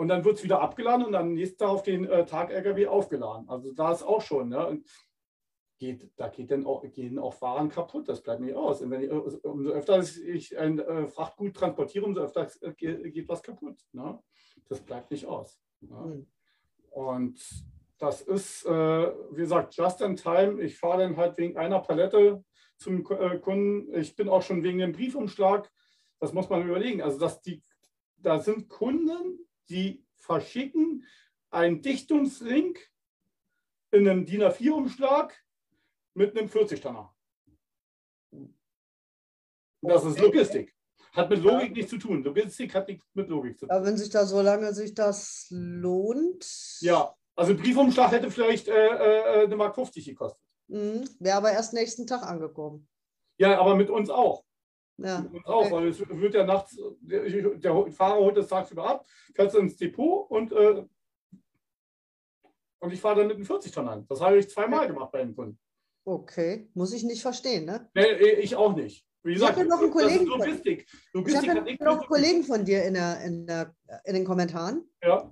[0.00, 2.86] Und dann wird es wieder abgeladen und dann nächsten Tag auf den äh, Tag LKW
[2.86, 3.46] aufgeladen.
[3.50, 4.48] Also da ist auch schon.
[4.48, 4.82] Ne?
[5.78, 8.80] Geht, da geht dann auch, gehen auch Waren kaputt, das bleibt nicht aus.
[8.80, 13.42] Und wenn ich, umso öfter ich ein äh, Frachtgut transportiere, umso öfter äh, geht was
[13.42, 13.76] kaputt.
[13.92, 14.18] Ne?
[14.70, 15.60] Das bleibt nicht aus.
[15.82, 15.94] Ne?
[15.94, 16.26] Mhm.
[16.92, 17.38] Und
[17.98, 20.62] das ist, äh, wie gesagt, just in time.
[20.62, 22.42] Ich fahre dann halt wegen einer Palette
[22.78, 23.94] zum äh, Kunden.
[23.96, 25.70] Ich bin auch schon wegen dem Briefumschlag.
[26.20, 27.02] Das muss man überlegen.
[27.02, 27.62] Also, dass die,
[28.16, 31.06] da sind Kunden, die verschicken
[31.50, 32.78] einen Dichtungslink
[33.92, 35.34] in einem DIN A4-Umschlag
[36.14, 37.14] mit einem 40-Tonner.
[39.82, 40.74] Das ist Logistik.
[41.12, 42.22] Hat mit Logik nichts zu tun.
[42.22, 43.74] Logistik hat nichts mit Logik zu tun.
[43.74, 46.46] Aber wenn sich da so lange sich das lohnt.
[46.80, 50.40] Ja, also ein Briefumschlag hätte vielleicht äh, äh, eine Mark 50 gekostet.
[50.68, 51.08] Mhm.
[51.18, 52.88] Wäre aber erst nächsten Tag angekommen.
[53.38, 54.44] Ja, aber mit uns auch.
[55.02, 55.24] Ja.
[55.44, 59.76] Auch, weil es wird ja nachts, der, der Fahrer holt das tagsüber ab, fährt ins
[59.76, 60.84] Depot und, äh,
[62.80, 64.06] und ich fahre dann mit einem 40 Tonnen an.
[64.08, 65.58] Das habe ich zweimal gemacht bei den Kunden.
[66.04, 67.88] Okay, muss ich nicht verstehen, ne?
[67.94, 69.06] Nee, ich auch nicht.
[69.22, 70.26] Wie gesagt, ich habe noch einen Kollegen.
[70.26, 70.86] Logistik.
[71.12, 73.74] Logistik ich habe noch einen Kollegen von dir in, der, in, der,
[74.04, 74.88] in den Kommentaren.
[75.02, 75.30] Ja.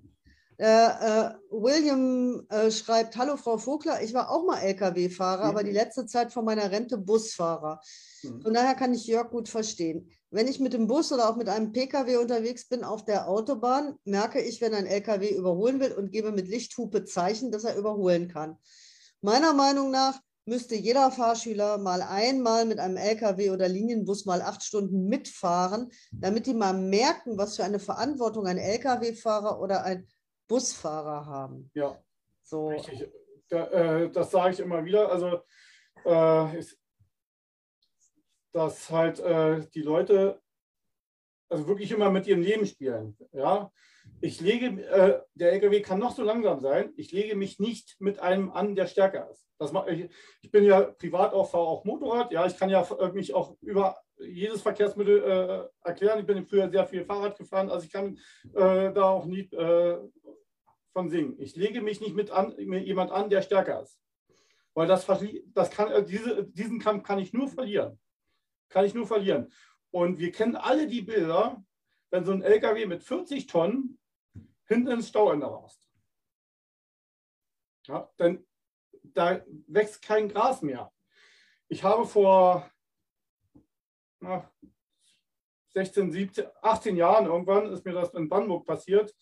[0.61, 5.51] Äh, äh, William äh, schreibt: Hallo Frau Vogler, ich war auch mal Lkw-Fahrer, mhm.
[5.51, 7.81] aber die letzte Zeit von meiner Rente Busfahrer.
[8.25, 8.43] Mhm.
[8.43, 10.11] Von daher kann ich Jörg gut verstehen.
[10.31, 13.95] Wenn ich mit dem Bus oder auch mit einem Pkw unterwegs bin auf der Autobahn,
[14.05, 18.27] merke ich, wenn ein Lkw überholen will und gebe mit Lichthupe Zeichen, dass er überholen
[18.27, 18.59] kann.
[19.21, 24.65] Meiner Meinung nach müsste jeder Fahrschüler mal einmal mit einem LKW oder Linienbus mal acht
[24.65, 30.07] Stunden mitfahren, damit die mal merken, was für eine Verantwortung ein LKW-Fahrer oder ein
[30.49, 31.71] Busfahrer haben.
[31.75, 32.03] Ja,
[32.43, 32.69] so.
[32.69, 33.11] richtig.
[33.49, 35.11] Da, äh, das sage ich immer wieder.
[35.11, 35.41] Also,
[36.05, 36.79] äh, ist,
[38.53, 40.41] dass halt äh, die Leute
[41.49, 43.17] also wirklich immer mit ihrem Leben spielen.
[43.33, 43.71] Ja,
[44.21, 46.93] ich lege, äh, der LKW kann noch so langsam sein.
[46.97, 49.47] Ich lege mich nicht mit einem an, der stärker ist.
[49.59, 50.11] Das mache ich,
[50.43, 52.33] ich bin ja privat auch, fahre auch Motorrad.
[52.33, 56.21] Ja, ich kann ja mich auch über jedes Verkehrsmittel äh, erklären.
[56.21, 58.19] Ich bin früher sehr viel Fahrrad gefahren, also ich kann
[58.55, 59.99] äh, da auch nie äh,
[60.99, 61.37] von singen.
[61.39, 64.01] Ich lege mich nicht mit, an, mit jemand an, der stärker ist.
[64.75, 68.01] Weil das, das kann, äh, diese, diesen Kampf kann ich nur verlieren.
[68.69, 69.53] Kann ich nur verlieren.
[69.93, 71.65] Und wir kennen alle die Bilder,
[72.11, 74.01] wenn so ein LKW mit 40 Tonnen
[74.67, 75.89] hinten ins Stauende rast.
[77.87, 78.45] Ja, dann
[79.05, 80.93] da wächst kein Gras mehr.
[81.69, 82.69] Ich habe vor
[84.19, 84.51] na,
[85.75, 89.15] 16, 17, 18 Jahren irgendwann ist mir das in Brandenburg passiert.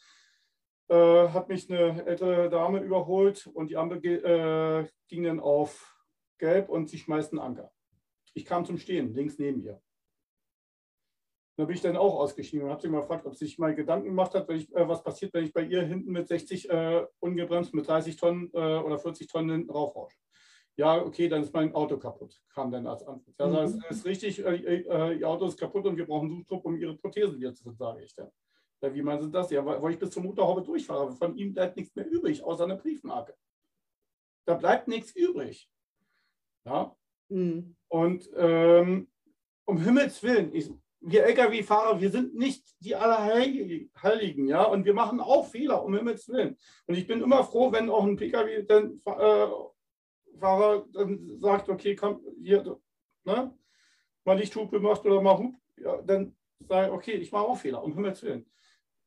[0.88, 5.96] Äh, hat mich eine ältere Dame überholt und die Ampel äh, ging dann auf
[6.38, 7.72] Gelb und sie schmeißt einen Anker.
[8.34, 9.80] Ich kam zum Stehen, links neben ihr.
[11.58, 13.74] Da bin ich dann auch ausgestiegen und habe sie mal gefragt, ob sie sich mal
[13.74, 17.06] Gedanken gemacht hat, ich, äh, was passiert, wenn ich bei ihr hinten mit 60 äh,
[17.18, 20.18] ungebremst mit 30 Tonnen äh, oder 40 Tonnen hinten raufrausche.
[20.76, 23.34] Ja, okay, dann ist mein Auto kaputt, kam dann als Antwort.
[23.38, 23.54] Ja, mhm.
[23.54, 26.94] das ist richtig, äh, äh, ihr Auto ist kaputt und wir brauchen Suchtrupp, um ihre
[26.96, 28.30] Prothesen wieder zu sage ich dann.
[28.86, 29.50] Ja, wie meinen Sie das?
[29.50, 31.10] Ja, weil ich bis zur Motorhaube durchfahre.
[31.12, 33.34] Von ihm bleibt nichts mehr übrig, außer eine Briefmarke.
[34.46, 35.68] Da bleibt nichts übrig.
[36.64, 36.96] Ja.
[37.28, 37.74] Mhm.
[37.88, 39.08] Und ähm,
[39.64, 40.70] um Himmels Willen, ich,
[41.00, 46.28] wir Lkw-Fahrer, wir sind nicht die Allerheiligen, ja, und wir machen auch Fehler, um Himmels
[46.28, 46.56] Willen.
[46.86, 49.66] Und ich bin immer froh, wenn auch ein Pkw-Fahrer
[50.76, 52.78] äh, dann sagt, okay, komm, hier,
[53.24, 53.52] ne,
[54.24, 57.82] mal Lichthupe macht oder mal Hub, ja, dann sage ich, okay, ich mache auch Fehler,
[57.82, 58.46] um Himmels Willen.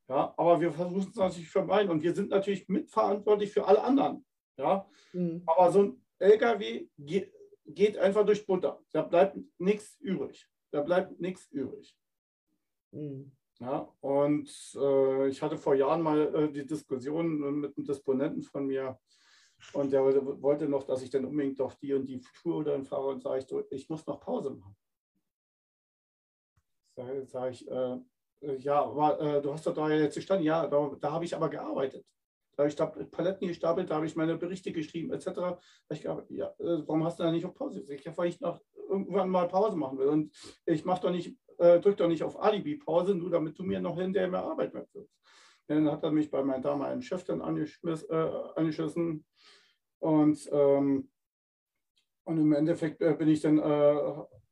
[0.10, 3.84] Ja, aber wir versuchen es natürlich zu vermeiden und wir sind natürlich mitverantwortlich für alle
[3.84, 4.26] anderen.
[4.57, 5.43] Ja, mhm.
[5.45, 7.32] aber so ein LKW geht,
[7.66, 8.84] geht einfach durch Butter.
[8.91, 10.49] Da bleibt nichts übrig.
[10.72, 11.95] Da bleibt nichts übrig.
[12.91, 13.32] Mhm.
[13.60, 18.66] Ja, und äh, ich hatte vor Jahren mal äh, die Diskussion mit einem Disponenten von
[18.66, 18.97] mir
[19.74, 20.03] und der
[20.41, 23.45] wollte noch, dass ich dann unbedingt doch die und die Tour dann fahre und sage
[23.45, 24.76] ich, ich muss noch Pause machen.
[26.95, 27.97] Sage sag ich, äh,
[28.42, 31.50] ja, aber äh, du hast doch da jetzt gestanden, ja, da, da habe ich aber
[31.50, 32.06] gearbeitet.
[32.56, 35.58] Da habe ich Paletten gestapelt, da habe ich meine Berichte geschrieben, etc.
[35.90, 37.82] Ich glaube, ja, äh, warum hast du da nicht auf Pause?
[37.88, 38.60] Ich, weil ich noch
[38.90, 40.08] irgendwann mal Pause machen will.
[40.08, 40.36] Und
[40.66, 43.98] ich mache doch nicht, äh, drück doch nicht auf Alibi-Pause, nur damit du mir noch
[43.98, 45.10] hinterher mehr Arbeit möchtest.
[45.68, 48.16] Dann hat er mich bei meinem damaligen Chef dann äh,
[48.56, 49.26] angeschissen.
[50.00, 51.10] Und, ähm,
[52.26, 53.62] und im Endeffekt äh, bin ich dann, äh,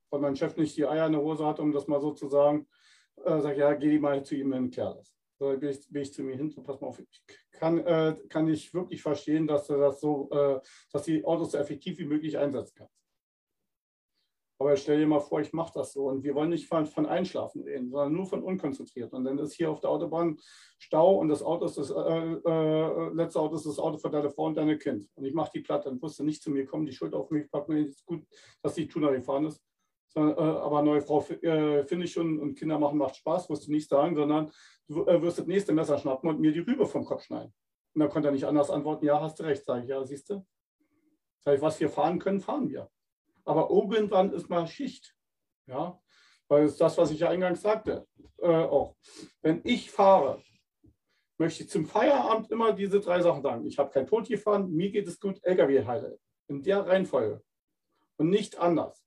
[0.09, 2.29] weil mein Chef nicht die Eier in der Hose hat, um das mal so zu
[2.29, 2.67] sagen,
[3.23, 5.13] äh, sage ja, geh die mal zu ihm und klär das.
[5.39, 8.15] So bin ich, bin ich zu mir hin, so pass mal auf, ich kann, äh,
[8.29, 10.59] kann ich wirklich verstehen, dass du das so, äh,
[10.91, 12.97] dass die Autos so effektiv wie möglich einsetzen kannst.
[14.59, 16.07] Aber stell dir mal vor, ich mache das so.
[16.07, 19.13] Und wir wollen nicht von, von, Einschlafen reden, sondern nur von unkonzentriert.
[19.13, 20.37] Und dann ist hier auf der Autobahn
[20.79, 24.31] Stau und das Auto ist das äh, äh, letzte Auto ist das Auto für deine
[24.31, 25.07] Frau und deine Kind.
[25.13, 27.49] Und ich mache die Platte und wusste nicht zu mir kommen, die Schuld auf mich
[27.51, 27.77] packen.
[27.77, 28.25] Ist gut,
[28.63, 29.61] dass die Tuner gefahren ist.
[30.17, 33.67] Sondern, äh, aber neue Frau äh, finde ich schon und Kinder machen macht Spaß, musst
[33.67, 34.51] du nicht sagen, sondern
[34.87, 37.53] du äh, wirst das nächste Messer schnappen und mir die Rübe vom Kopf schneiden.
[37.93, 40.31] Und dann konnte er nicht anders antworten, ja, hast du recht, sage ich, ja, siehst
[40.31, 40.43] du.
[41.41, 42.89] Sag ich, was wir fahren können, fahren wir.
[43.45, 45.15] Aber irgendwann ist mal Schicht.
[45.67, 46.01] Ja,
[46.47, 48.07] weil es das, was ich ja eingangs sagte,
[48.39, 48.95] äh, auch.
[49.43, 50.41] Wenn ich fahre,
[51.37, 53.67] möchte ich zum Feierabend immer diese drei Sachen sagen.
[53.67, 56.17] Ich habe kein Tod gefahren, mir geht es gut, LKW heile.
[56.47, 57.43] In der Reihenfolge.
[58.17, 59.06] Und nicht anders.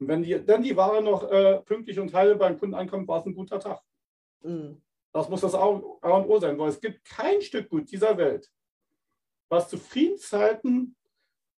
[0.00, 3.20] Und wenn die, dann die Ware noch äh, pünktlich und heil beim Kunden ankommt, war
[3.20, 3.80] es ein guter Tag.
[4.42, 4.82] Mhm.
[5.12, 8.50] Das muss das A und O sein, weil es gibt kein Stück Gut dieser Welt,
[9.48, 10.96] was zu Friedenszeiten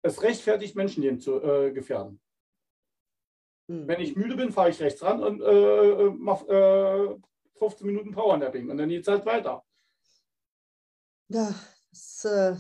[0.03, 2.21] es rechtfertigt, Menschenleben zu äh, gefährden.
[3.67, 3.87] Mhm.
[3.87, 7.21] Wenn ich müde bin, fahre ich rechts ran und äh, äh mache
[7.59, 9.63] 15 äh, Minuten Powernapping und dann geht es halt weiter.
[11.29, 11.55] Ja,
[11.91, 12.57] das ist äh,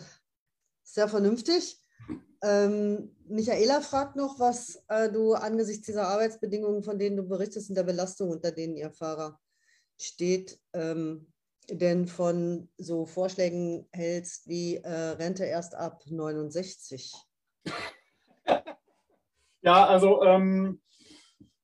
[0.82, 1.79] sehr vernünftig.
[2.42, 7.76] Ähm, Michaela fragt noch, was äh, du angesichts dieser Arbeitsbedingungen, von denen du berichtest, und
[7.76, 9.38] der Belastung, unter denen ihr Fahrer
[9.98, 11.32] steht, ähm,
[11.70, 17.14] denn von so Vorschlägen hältst wie äh, Rente erst ab 69.
[19.62, 20.80] ja, also ähm,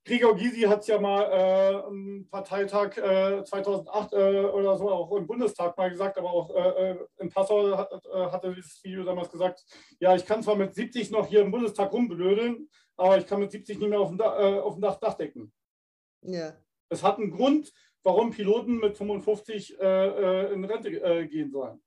[0.07, 5.11] Gregor Gysi hat es ja mal äh, im Parteitag äh, 2008 äh, oder so auch
[5.17, 9.03] im Bundestag mal gesagt, aber auch äh, äh in Passau hat, äh, hatte dieses Video
[9.03, 9.65] damals gesagt,
[9.99, 13.51] ja, ich kann zwar mit 70 noch hier im Bundestag rumblödeln, aber ich kann mit
[13.51, 15.53] 70 nicht mehr auf dem, da äh, auf dem Dach, Dach decken.
[16.23, 16.53] Ja.
[16.89, 17.73] Es hat einen Grund,
[18.05, 21.83] warum Piloten mit 55 in Rente gehen sollen.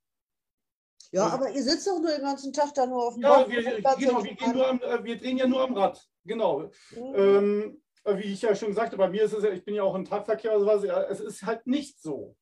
[1.11, 3.63] Ja, aber ihr sitzt doch nur den ganzen Tag da nur auf dem Ja, wir,
[3.63, 6.05] genau, wir, am, wir, drehen ja nur am Rad.
[6.25, 6.69] Genau.
[6.91, 7.15] Mhm.
[7.15, 7.81] Ähm,
[8.17, 10.05] wie ich ja schon sagte, bei mir ist es ja, ich bin ja auch im
[10.05, 12.35] Tagverkehr, also was, es ist halt nicht so,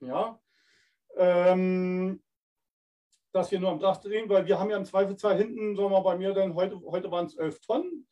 [0.00, 0.40] ja,
[1.16, 2.22] ähm,
[3.32, 6.02] dass wir nur am Dach drehen, weil wir haben ja im Zweifelsfall hinten, sagen wir
[6.02, 8.06] bei mir dann, heute, heute waren es 11 Tonnen,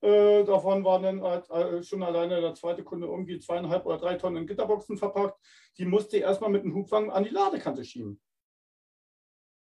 [0.00, 4.14] äh, davon waren dann halt, äh, schon alleine der zweite Kunde irgendwie zweieinhalb oder drei
[4.16, 5.38] Tonnen in Gitterboxen verpackt.
[5.78, 8.20] Die musste erstmal mit dem Hubwagen an die Ladekante schieben.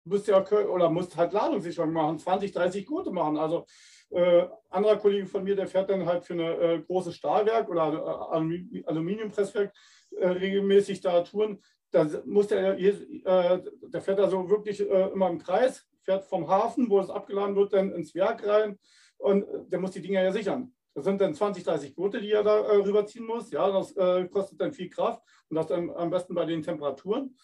[0.05, 3.39] Musst ja oder musst halt Ladungssicherung machen, 20, 30 Gurte machen.
[3.39, 3.67] Also
[4.11, 8.31] äh, anderer Kollege von mir, der fährt dann halt für ein äh, großes Stahlwerk oder
[8.33, 9.73] äh, Aluminiumpresswerk
[10.13, 11.61] äh, regelmäßig da Touren.
[11.91, 16.89] Da muss der, äh, der fährt also wirklich äh, immer im Kreis, fährt vom Hafen,
[16.91, 18.79] wo es abgeladen wird, dann ins Werk rein
[19.19, 20.73] und der muss die Dinger ja sichern.
[20.95, 23.51] Das sind dann 20, 30 Gurte, die er da rüberziehen muss.
[23.51, 23.95] Ja, das
[24.31, 27.37] kostet dann viel Kraft und das dann am besten bei den Temperaturen.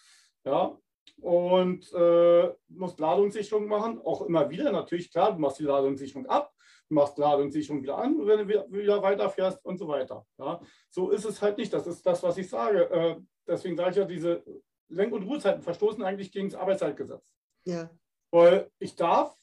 [0.45, 0.77] Ja,
[1.21, 6.53] und äh, musst Ladungssicherung machen, auch immer wieder natürlich, klar, du machst die Ladungssicherung ab,
[6.89, 10.25] du machst Ladungssicherung wieder an, wenn du wieder weiterfährst und so weiter.
[10.37, 10.59] Ja.
[10.89, 12.89] So ist es halt nicht, das ist das, was ich sage.
[12.89, 13.15] Äh,
[13.47, 14.43] deswegen sage ich ja, diese
[14.89, 17.23] Lenk- und Ruhezeiten verstoßen eigentlich gegen das Arbeitszeitgesetz.
[17.65, 17.89] Ja.
[18.31, 19.37] Weil ich darf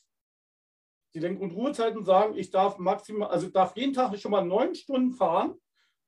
[1.14, 4.74] die Lenk- und Ruhezeiten sagen, ich darf maximal, also darf jeden Tag schon mal neun
[4.74, 5.54] Stunden fahren,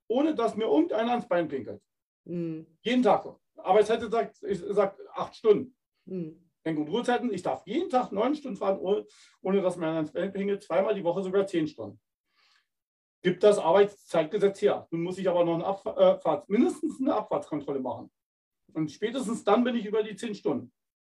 [0.07, 1.81] ohne dass mir irgendeiner ans Bein pinkelt.
[2.25, 2.67] Mhm.
[2.81, 3.25] Jeden Tag.
[3.57, 5.75] Arbeitszeit sagt, ich sag acht Stunden.
[6.05, 6.47] Mhm.
[6.63, 9.05] Und Ruhezeiten, ich darf jeden Tag neun Stunden fahren, ohne,
[9.41, 11.99] ohne dass mir ans Bein pinkelt, zweimal die Woche sogar zehn Stunden.
[13.23, 14.87] Gibt das Arbeitszeitgesetz her.
[14.91, 18.11] Nun muss ich aber noch eine Abfahrt, äh, mindestens eine Abfahrtskontrolle machen.
[18.73, 20.71] Und spätestens dann bin ich über die zehn Stunden.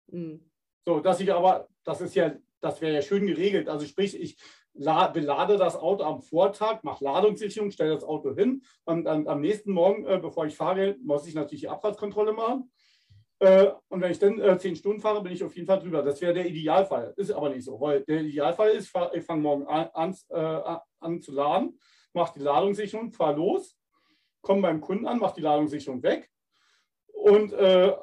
[0.09, 0.49] Mhm.
[0.85, 3.69] So, dass ich aber, das ist ja, das wäre ja schön geregelt.
[3.69, 4.37] Also sprich, ich
[4.75, 9.73] belade das Auto am Vortag, mache Ladungssicherung, stelle das Auto hin und dann, am nächsten
[9.73, 12.71] Morgen, äh, bevor ich fahre, muss ich natürlich die Abfahrtskontrolle machen.
[13.39, 16.03] Äh, und wenn ich dann äh, zehn Stunden fahre, bin ich auf jeden Fall drüber.
[16.03, 17.13] Das wäre der Idealfall.
[17.17, 21.21] Ist aber nicht so, weil der Idealfall ist, ich fange morgen an, an, äh, an
[21.21, 21.79] zu laden,
[22.13, 23.77] mache die Ladungssicherung, fahre los,
[24.43, 26.31] komme beim Kunden an, mache die Ladungssicherung weg
[27.13, 27.95] und äh,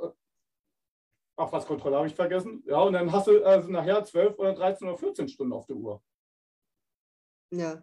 [1.37, 2.63] Abfahrtskontrolle habe ich vergessen.
[2.67, 5.77] Ja, und dann hast du also nachher 12 oder 13 oder 14 Stunden auf der
[5.77, 6.01] Uhr.
[7.51, 7.81] Ja.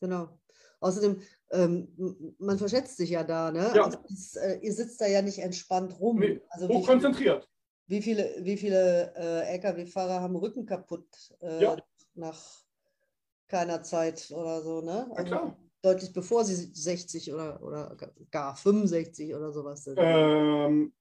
[0.00, 0.38] Genau.
[0.80, 3.72] Außerdem, ähm, man verschätzt sich ja da, ne?
[3.74, 3.84] Ja.
[3.84, 6.18] Also das, äh, ihr sitzt da ja nicht entspannt rum.
[6.18, 7.48] Nee, also hochkonzentriert.
[7.86, 11.08] Wie viele, wie viele äh, Lkw-Fahrer haben Rücken kaputt
[11.40, 11.76] äh, Ja.
[12.14, 12.64] nach
[13.48, 15.10] keiner Zeit oder so, ne?
[15.16, 15.56] Ja, klar.
[15.82, 17.96] deutlich bevor sie 60 oder, oder
[18.30, 19.98] gar 65 oder sowas sind.
[20.00, 20.92] Ähm,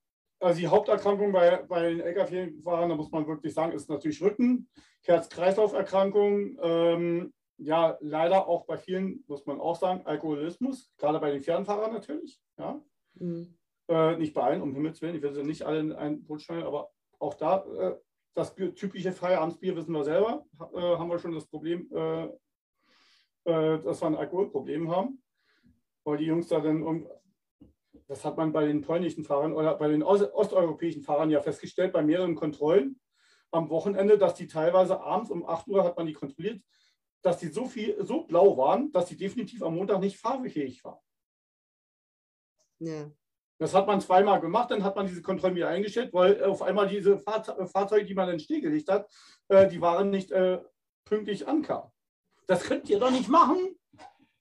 [0.44, 4.70] also die Haupterkrankung bei, bei den Lkw-Fahrern, da muss man wirklich sagen, ist natürlich Rücken,
[5.04, 6.60] Herz-Kreislauf-Erkrankungen.
[6.62, 11.94] Ähm, ja, leider auch bei vielen, muss man auch sagen, Alkoholismus, gerade bei den Fernfahrern
[11.94, 12.42] natürlich.
[12.58, 12.82] Ja.
[13.16, 13.58] Mhm.
[13.88, 16.42] Äh, nicht bei allen, um Himmels Willen, ich will sie nicht alle in ein Boot
[16.42, 16.90] schneiden, aber
[17.20, 17.96] auch da, äh,
[18.34, 22.24] das typische Feierabendsbier wissen wir selber, ha- äh, haben wir schon das Problem, äh,
[23.46, 25.22] äh, dass wir ein Alkoholproblem haben,
[26.06, 27.08] weil die Jungs da dann,
[28.14, 31.94] das hat man bei den polnischen Fahrern oder bei den Ost osteuropäischen Fahrern ja festgestellt,
[31.94, 33.02] bei mehreren Kontrollen
[33.50, 36.62] am Wochenende, dass die teilweise abends um 8 Uhr hat man die kontrolliert,
[37.24, 41.00] dass die so viel, so blau waren, dass die definitiv am Montag nicht fahrfähig waren.
[42.78, 43.10] Ja.
[43.58, 46.88] Das hat man zweimal gemacht, dann hat man diese Kontrollen wieder eingestellt, weil auf einmal
[46.88, 49.12] diese äh, Fahrzeuge, die man dann stillgelegt hat,
[49.48, 50.62] äh, die waren nicht äh,
[51.04, 51.90] pünktlich ankamen.
[52.46, 53.76] Das könnt ihr doch nicht machen.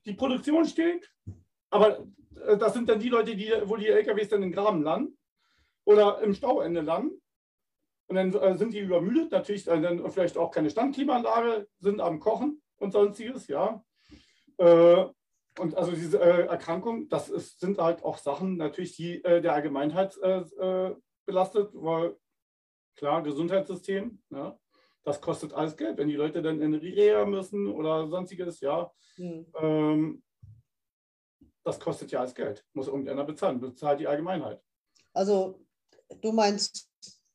[0.04, 1.10] Die Produktion steht.
[1.70, 2.02] Aber äh,
[2.58, 5.16] das sind dann die Leute, die, wo die LKWs dann in Graben landen
[5.84, 7.20] oder im Stauende landen.
[8.08, 12.20] Und dann äh, sind die übermüdet, natürlich äh, dann vielleicht auch keine Standklimaanlage, sind am
[12.20, 13.82] Kochen und sonstiges, ja.
[14.58, 15.06] Äh,
[15.58, 19.54] und also diese äh, Erkrankung, das ist, sind halt auch Sachen natürlich, die äh, der
[19.54, 22.16] Allgemeinheit äh, äh, belastet, weil
[22.96, 24.58] klar, Gesundheitssystem, ja,
[25.04, 25.98] das kostet alles Geld.
[25.98, 29.46] Wenn die Leute dann in Reha müssen oder sonstiges, ja, Mhm.
[29.60, 30.22] ähm,
[31.64, 32.64] das kostet ja alles Geld.
[32.72, 34.60] Muss irgendeiner bezahlen, bezahlt die Allgemeinheit.
[35.12, 35.64] Also,
[36.20, 36.88] du meinst,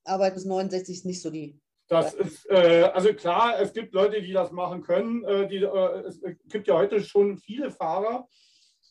[0.03, 1.59] Arbeit bis 69 ist nicht so die.
[1.89, 5.23] Das ist, äh, also klar, es gibt Leute, die das machen können.
[5.23, 8.27] Äh, die, äh, es gibt ja heute schon viele Fahrer,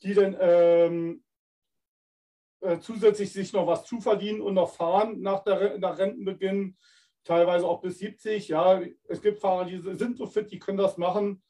[0.03, 1.25] die dann ähm,
[2.61, 6.77] äh, zusätzlich sich noch was zuverdienen und noch fahren nach, der, nach Rentenbeginn,
[7.25, 8.49] teilweise auch bis 70.
[8.49, 11.43] Ja, es gibt Fahrer, die sind so fit, die können das machen.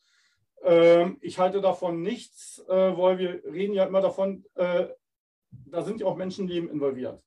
[0.69, 4.89] Ähm, ich halte davon nichts, äh, weil wir reden ja immer davon, äh,
[5.67, 7.23] da sind ja auch Menschenleben involviert.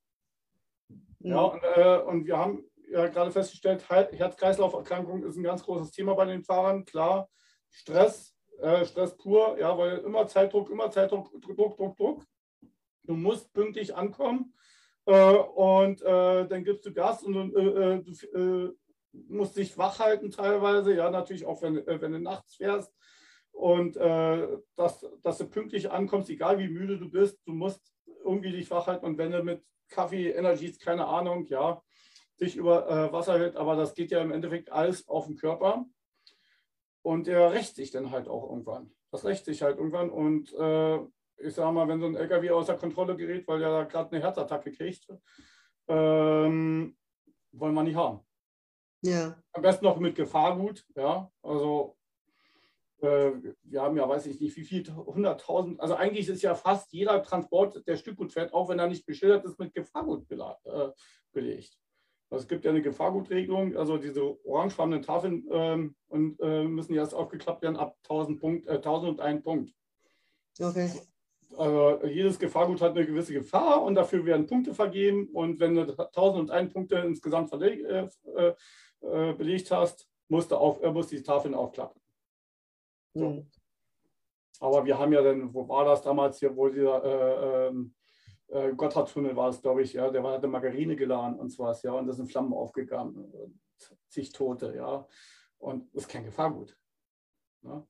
[1.19, 5.91] Ja, und, äh, und wir haben ja gerade festgestellt, He- Herz-Kreislauf-Erkrankung ist ein ganz großes
[5.91, 6.83] Thema bei den Fahrern.
[6.83, 7.29] Klar,
[7.69, 12.25] Stress, äh, Stress pur, ja, weil immer Zeitdruck, immer Zeitdruck, Druck, Druck, Druck.
[13.03, 14.53] Du musst pünktlich ankommen
[15.05, 18.75] äh, und dann gibst du Gas und du
[19.27, 22.93] musst dich wach halten teilweise, ja, natürlich auch, wenn, wenn du nachts fährst.
[23.59, 24.47] Und äh,
[24.77, 27.93] dass, dass du pünktlich ankommst, egal wie müde du bist, du musst
[28.23, 31.81] irgendwie dich wach halten und wenn du mit Kaffee, Energies, keine Ahnung, ja,
[32.37, 35.85] sich über äh, Wasser hält, aber das geht ja im Endeffekt alles auf den Körper.
[37.01, 38.95] Und der rächt sich dann halt auch irgendwann.
[39.11, 40.09] Das rächt sich halt irgendwann.
[40.09, 40.99] Und äh,
[41.45, 44.23] ich sage mal, wenn so ein LKW außer Kontrolle gerät, weil der da gerade eine
[44.23, 45.05] Herzattacke kriegt,
[45.89, 46.97] ähm,
[47.51, 48.21] wollen wir nicht haben.
[49.01, 49.37] Ja.
[49.51, 51.29] Am besten noch mit Gefahrgut, ja.
[51.41, 51.98] Also
[53.01, 53.31] äh,
[53.63, 57.21] wir haben ja, weiß ich nicht, wie viel, 100.000, also eigentlich ist ja fast jeder
[57.23, 60.89] Transport, der Stückgut fährt, auch wenn er nicht beschildert ist, mit Gefahrgut äh,
[61.31, 61.77] belegt.
[62.29, 67.15] Also es gibt ja eine Gefahrgutregelung, also diese orangefarbenen Tafeln ähm, und, äh, müssen erst
[67.15, 69.73] aufgeklappt werden ab 1000 Punkt, äh, 1001 Punkt.
[70.59, 70.91] Okay.
[71.57, 75.29] Also jedes Gefahrgut hat eine gewisse Gefahr und dafür werden Punkte vergeben.
[75.33, 78.07] Und wenn du 1001 Punkte insgesamt verleg, äh,
[79.01, 81.99] äh, belegt hast, musst du auf, musst die Tafeln aufklappen.
[83.13, 83.29] So.
[83.29, 83.51] Mhm.
[84.61, 87.95] Aber wir haben ja dann, wo war das damals hier, wo dieser äh, ähm,
[88.47, 91.81] äh, Gotthardtunnel war es, glaube ich, ja, der war, hatte Margarine geladen und so was,
[91.83, 93.59] ja, und da sind Flammen aufgegangen, und
[94.09, 95.07] zig Tote, ja.
[95.59, 96.77] Und das ist kein Gefahrgut.
[97.61, 97.85] Ne?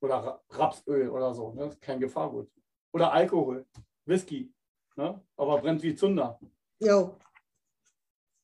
[0.00, 1.64] Oder Ra- Rapsöl oder so, ne?
[1.64, 2.50] das ist kein Gefahrgut.
[2.92, 3.66] Oder Alkohol,
[4.04, 4.52] Whisky,
[4.96, 5.22] ne?
[5.36, 6.40] aber brennt wie Zunder.
[6.80, 7.16] Jo.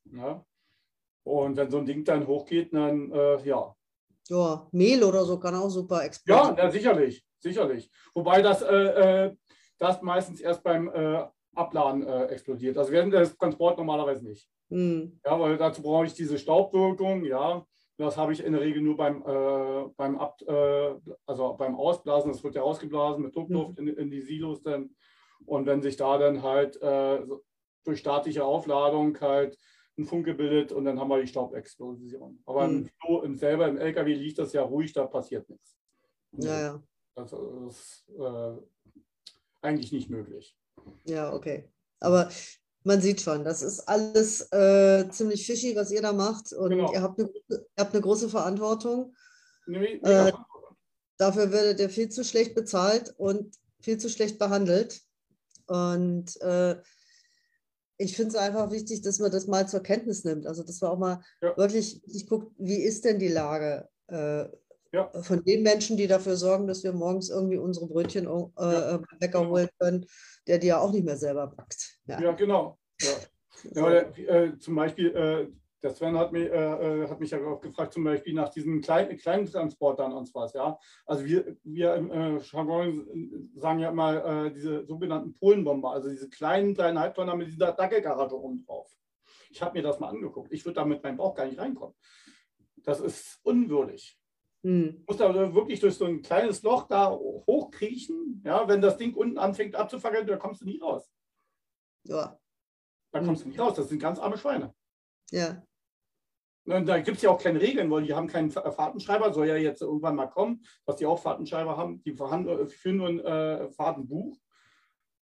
[0.05, 0.45] Ne?
[1.25, 3.76] Und wenn so ein Ding dann hochgeht, dann äh, ja,
[4.29, 6.55] Ja, Mehl oder so kann auch super Ja, explodieren.
[6.57, 7.91] na, sicherlich, sicherlich.
[8.15, 9.37] Wobei das, äh, äh,
[9.79, 11.25] das meistens erst beim äh,
[11.55, 12.77] Abladen äh, explodiert.
[12.77, 14.49] Also während des Transport normalerweise nicht.
[14.69, 15.21] Mhm.
[15.25, 17.65] Ja, weil dazu brauche ich diese Staubwirkung, ja.
[17.99, 22.31] Das habe ich in der Regel nur beim, äh, beim, Ab, äh, also beim Ausblasen,
[22.31, 24.91] das wird ja ausgeblasen mit Druckluft in, in die Silos dann.
[25.47, 26.79] Und wenn sich da dann halt
[27.85, 29.57] durch statische Aufladung halt
[29.99, 32.43] ein Funk gebildet und dann haben wir die Staubexplosion.
[32.45, 32.89] Aber mhm.
[33.09, 35.77] im, im, selber im LKW liegt das ja ruhig, da passiert nichts.
[36.33, 36.83] Ja, ja.
[37.15, 38.53] Das ist äh,
[39.63, 40.55] eigentlich nicht möglich.
[41.05, 41.71] Ja, okay.
[42.01, 42.29] Aber
[42.85, 46.53] man sieht schon, das ist alles äh, ziemlich fishy, was ihr da macht.
[46.53, 46.93] Und genau.
[46.93, 49.15] ihr, habt eine, ihr habt eine große Verantwortung.
[49.67, 50.33] Nee, äh,
[51.17, 55.01] dafür werdet ihr viel zu schlecht bezahlt und viel zu schlecht behandelt.
[55.67, 56.77] Und äh,
[57.99, 60.47] ich finde es einfach wichtig, dass man das mal zur Kenntnis nimmt.
[60.47, 61.57] Also, dass man auch mal ja.
[61.57, 64.45] wirklich ich guckt, wie ist denn die Lage äh,
[64.93, 65.11] ja.
[65.23, 68.97] von den Menschen, die dafür sorgen, dass wir morgens irgendwie unsere Brötchen äh, ja.
[68.97, 69.51] Äh, Bäcker genau.
[69.53, 70.07] holen können,
[70.47, 71.99] der die ja auch nicht mehr selber backt.
[72.07, 72.79] Ja, genau.
[73.01, 74.01] Ja.
[74.01, 75.49] Äh, zum Beispiel, äh,
[75.83, 78.81] der Sven hat mich, äh, äh, hat mich ja auch gefragt, zum Beispiel nach diesen
[78.81, 80.53] kleinen, kleinen Transportern und was.
[80.55, 80.79] Ja?
[81.05, 86.29] Also wir, wir im äh, Jargon sagen ja immer äh, diese sogenannten Polenbomber, also diese
[86.29, 88.91] kleinen, kleinen Halbtonner mit dieser Dackelgarage oben drauf.
[89.51, 90.53] Ich habe mir das mal angeguckt.
[90.53, 91.95] Ich würde da mit meinem Bauch gar nicht reinkommen.
[92.77, 94.19] Das ist unwürdig.
[94.63, 95.05] Hm.
[95.07, 98.43] Muss da wirklich durch so ein kleines Loch da hochkriechen.
[98.45, 101.09] Ja, wenn das Ding unten anfängt abzufackeln, da kommst du nie raus.
[102.05, 102.39] Ja.
[103.13, 103.75] Da kommst du nicht raus.
[103.75, 104.75] Das sind ganz arme Schweine.
[105.31, 105.63] Ja.
[106.67, 109.57] Und da gibt es ja auch keine Regeln, weil die haben keinen Fahrtenschreiber, soll ja
[109.57, 112.03] jetzt irgendwann mal kommen, dass die auch Fahrtenschreiber haben.
[112.03, 114.37] Die äh, führen nur ein äh, Fahrtenbuch.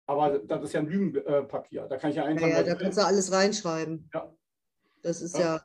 [0.06, 1.88] Aber das ist ja ein Lügenpapier.
[1.88, 2.48] Da kann ich ja einfach.
[2.48, 4.10] Ja, ja da kannst du alles reinschreiben.
[4.14, 4.32] Ja.
[5.02, 5.56] Das ist ja.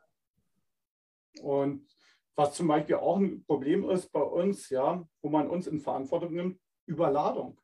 [1.37, 1.43] ja.
[1.43, 1.87] Und
[2.35, 6.33] was zum Beispiel auch ein Problem ist bei uns, ja, wo man uns in Verantwortung
[6.33, 7.61] nimmt, Überladung.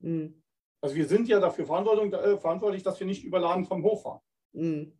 [0.00, 0.42] Mhm.
[0.80, 4.20] Also wir sind ja dafür äh, verantwortlich, dass wir nicht überladen vom Hof fahren.
[4.52, 4.97] Mhm.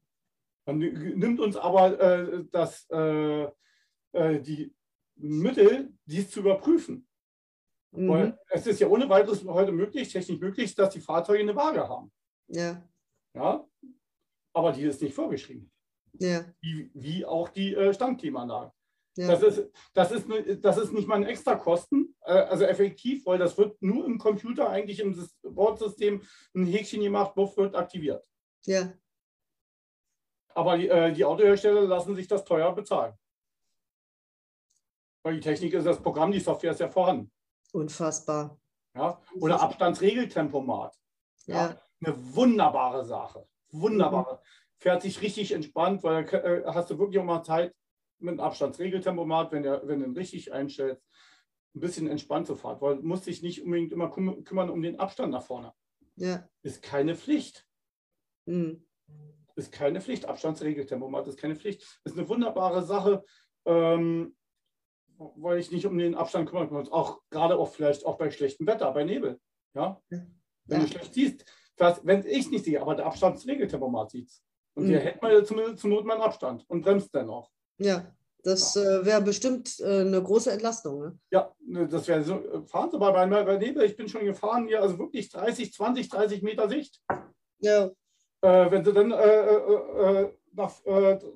[0.68, 3.44] Man nimmt uns aber äh, das, äh,
[4.12, 4.74] äh, die
[5.16, 7.08] Mittel, dies zu überprüfen.
[7.92, 8.34] Mhm.
[8.50, 12.12] Es ist ja ohne weiteres heute möglich, technisch möglich, dass die Fahrzeuge eine Waage haben.
[12.48, 12.86] Ja.
[13.34, 13.66] ja?
[14.52, 15.72] Aber die ist nicht vorgeschrieben.
[16.18, 16.44] Ja.
[16.60, 18.70] Wie, wie auch die äh, Standklimaanlage.
[19.16, 19.28] Ja.
[19.28, 20.26] Das, ist, das, ist,
[20.62, 24.18] das ist nicht mal ein extra Kosten, äh, also effektiv, weil das wird nur im
[24.18, 26.20] Computer, eigentlich im Bordsystem,
[26.54, 28.28] ein Häkchen gemacht, Buff wird aktiviert.
[28.66, 28.92] Ja.
[30.58, 33.14] Aber die, äh, die Autohersteller lassen sich das teuer bezahlen.
[35.22, 37.30] Weil die Technik ist das Programm, die Software ist ja vorhanden.
[37.72, 38.58] Unfassbar.
[38.92, 39.22] Ja?
[39.40, 39.62] Oder.
[39.62, 40.98] Abstandsregeltempomat.
[41.46, 41.54] Ja.
[41.54, 41.80] ja.
[42.04, 43.46] Eine wunderbare Sache.
[43.70, 44.34] Wunderbare.
[44.34, 44.38] Mhm.
[44.78, 47.72] Fährt sich richtig entspannt, weil äh, hast du wirklich auch mal Zeit,
[48.18, 51.00] mit einem Abstandsregeltempomat, wenn, der, wenn du ihn richtig einstellst,
[51.76, 54.98] ein bisschen entspannt zu fahren, weil du musst dich nicht unbedingt immer kümmern um den
[54.98, 55.72] Abstand nach vorne.
[56.16, 56.48] Ja.
[56.62, 57.64] Ist keine Pflicht.
[58.46, 58.87] Mhm.
[59.58, 60.24] Ist keine Pflicht.
[60.24, 61.82] Abstandsregeltempomat ist keine Pflicht.
[62.04, 63.24] Ist eine wunderbare Sache,
[63.64, 64.36] ähm,
[65.16, 66.92] weil ich nicht um den Abstand kümmern muss.
[66.92, 69.40] Auch gerade auch vielleicht auch bei schlechtem Wetter, bei Nebel.
[69.74, 70.00] Ja?
[70.10, 70.18] ja.
[70.66, 71.44] Wenn du schlecht siehst,
[72.04, 74.44] wenn ich nicht sehe, aber der Abstandsregeltempomat sieht es.
[74.74, 74.90] Und mhm.
[74.90, 77.50] hier hält man zumindest zur Not mal einen Abstand und bremst dann auch.
[77.78, 81.00] Ja, das äh, wäre bestimmt äh, eine große Entlastung.
[81.00, 81.18] Ne?
[81.32, 82.34] Ja, ne, das wäre so.
[82.34, 85.72] Äh, fahren Sie mal bei, bei Nebel, ich bin schon gefahren hier, also wirklich 30,
[85.72, 87.02] 20, 30 Meter Sicht.
[87.58, 87.90] Ja.
[88.40, 90.72] Äh, wenn Sie dann äh, äh, nach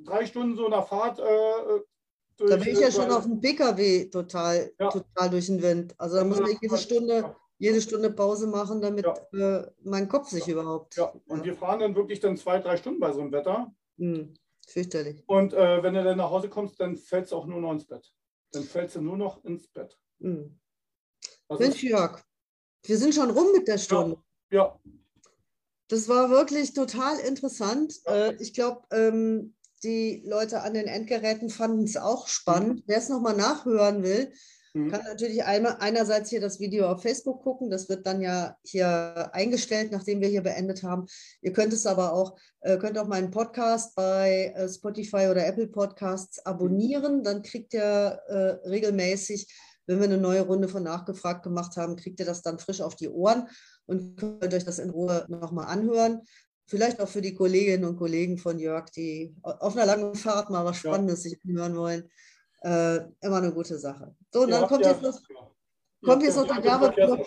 [0.04, 1.18] drei Stunden so nach Fahrt.
[1.18, 4.88] Durch, da bin ich ja schon auf dem PKW total, ja.
[4.88, 5.94] total durch den Wind.
[5.98, 9.68] Also da muss man jede Stunde, jede Stunde Pause machen, damit ja.
[9.84, 10.54] mein Kopf sich ja.
[10.54, 10.96] überhaupt.
[10.96, 13.72] Ja, und wir fahren dann wirklich dann zwei, drei Stunden bei so einem Wetter.
[13.98, 14.34] Hm.
[14.66, 15.22] Fürchterlich.
[15.26, 17.84] Und äh, wenn du dann nach Hause kommst, dann fällst du auch nur noch ins
[17.84, 18.12] Bett.
[18.52, 19.98] Dann fällst du nur noch ins Bett.
[20.18, 20.58] Mhm.
[21.58, 22.22] Mensch, Jörg,
[22.84, 24.18] wir sind schon rum mit der Stunde.
[24.50, 24.78] Ja.
[25.92, 27.94] Das war wirklich total interessant.
[28.06, 32.80] Äh, ich glaube, ähm, die Leute an den Endgeräten fanden es auch spannend.
[32.80, 32.82] Mhm.
[32.86, 34.32] Wer es nochmal nachhören will,
[34.74, 34.90] Mhm.
[34.90, 39.30] Kann natürlich einmal, einerseits hier das Video auf Facebook gucken, das wird dann ja hier
[39.32, 41.06] eingestellt, nachdem wir hier beendet haben.
[41.42, 45.68] Ihr könnt es aber auch, äh, könnt auch meinen Podcast bei äh, Spotify oder Apple
[45.68, 49.46] Podcasts abonnieren, dann kriegt ihr äh, regelmäßig,
[49.86, 52.96] wenn wir eine neue Runde von Nachgefragt gemacht haben, kriegt ihr das dann frisch auf
[52.96, 53.48] die Ohren
[53.86, 56.22] und könnt euch das in Ruhe nochmal anhören
[56.64, 60.64] vielleicht auch für die Kolleginnen und Kollegen von Jörg, die auf einer langen Fahrt mal
[60.64, 61.30] was Spannendes ja.
[61.30, 62.08] sich anhören wollen
[62.62, 64.14] äh, immer eine gute Sache.
[64.32, 65.20] So, und dann kommt jetzt noch,
[66.04, 67.26] kommt jetzt noch der Werbe.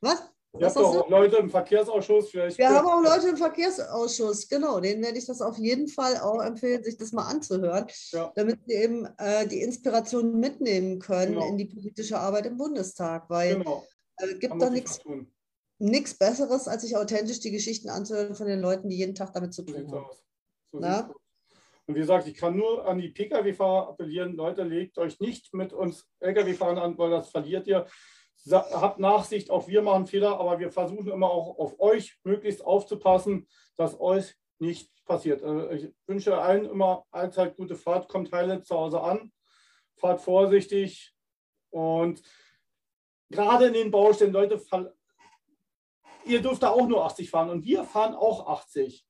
[0.00, 0.30] Was?
[0.58, 2.30] Ihr habt auch Leute im Verkehrsausschuss.
[2.30, 4.80] Vielleicht Wir haben auch Leute im Verkehrsausschuss, genau.
[4.80, 8.32] Denen werde ich das auf jeden Fall auch empfehlen, sich das mal anzuhören, ja.
[8.34, 11.48] damit sie eben äh, die Inspiration mitnehmen können genau.
[11.48, 13.28] in die politische Arbeit im Bundestag.
[13.28, 13.84] Weil genau.
[14.16, 15.00] äh, gibt da nichts
[15.78, 19.52] nichts Besseres, als sich authentisch die Geschichten anzuhören von den Leuten, die jeden Tag damit
[19.54, 20.08] zu tun haben.
[20.72, 21.14] So
[21.88, 25.72] und wie gesagt, ich kann nur an die Pkw-Fahrer appellieren, Leute, legt euch nicht mit
[25.72, 27.86] uns Lkw-Fahrern an, weil das verliert ihr.
[28.50, 33.46] habt Nachsicht, auch wir machen Fehler, aber wir versuchen immer auch auf euch möglichst aufzupassen,
[33.76, 35.44] dass euch nicht passiert.
[35.44, 39.32] Also ich wünsche allen immer allzeit gute Fahrt, kommt heile zu Hause an,
[39.96, 41.14] fahrt vorsichtig
[41.70, 42.20] und
[43.30, 44.60] gerade in den Baustellen, Leute,
[46.26, 49.06] ihr dürft da auch nur 80 fahren und wir fahren auch 80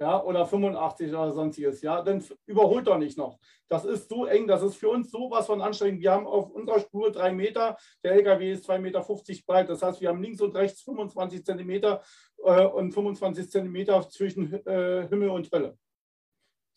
[0.00, 3.38] ja, oder 85 oder sonstiges, ja, dann überholt doch nicht noch.
[3.68, 6.00] Das ist so eng, das ist für uns sowas von anstrengend.
[6.00, 9.04] Wir haben auf unserer Spur drei Meter, der LKW ist 2,50 Meter
[9.46, 12.02] breit, das heißt, wir haben links und rechts 25 Zentimeter
[12.38, 15.78] äh, und 25 Zentimeter zwischen äh, Himmel und Hölle.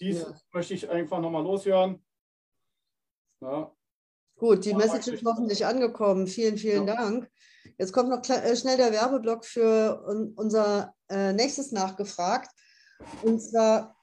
[0.01, 0.35] Dies ja.
[0.51, 2.05] möchte ich einfach nochmal loswerden.
[3.41, 3.73] Ja.
[4.35, 6.27] Gut, die Message ist hoffentlich angekommen.
[6.27, 6.95] Vielen, vielen ja.
[6.95, 7.31] Dank.
[7.77, 10.03] Jetzt kommt noch äh, schnell der Werbeblock für
[10.35, 12.49] unser äh, nächstes Nachgefragt.
[13.21, 13.95] Und zwar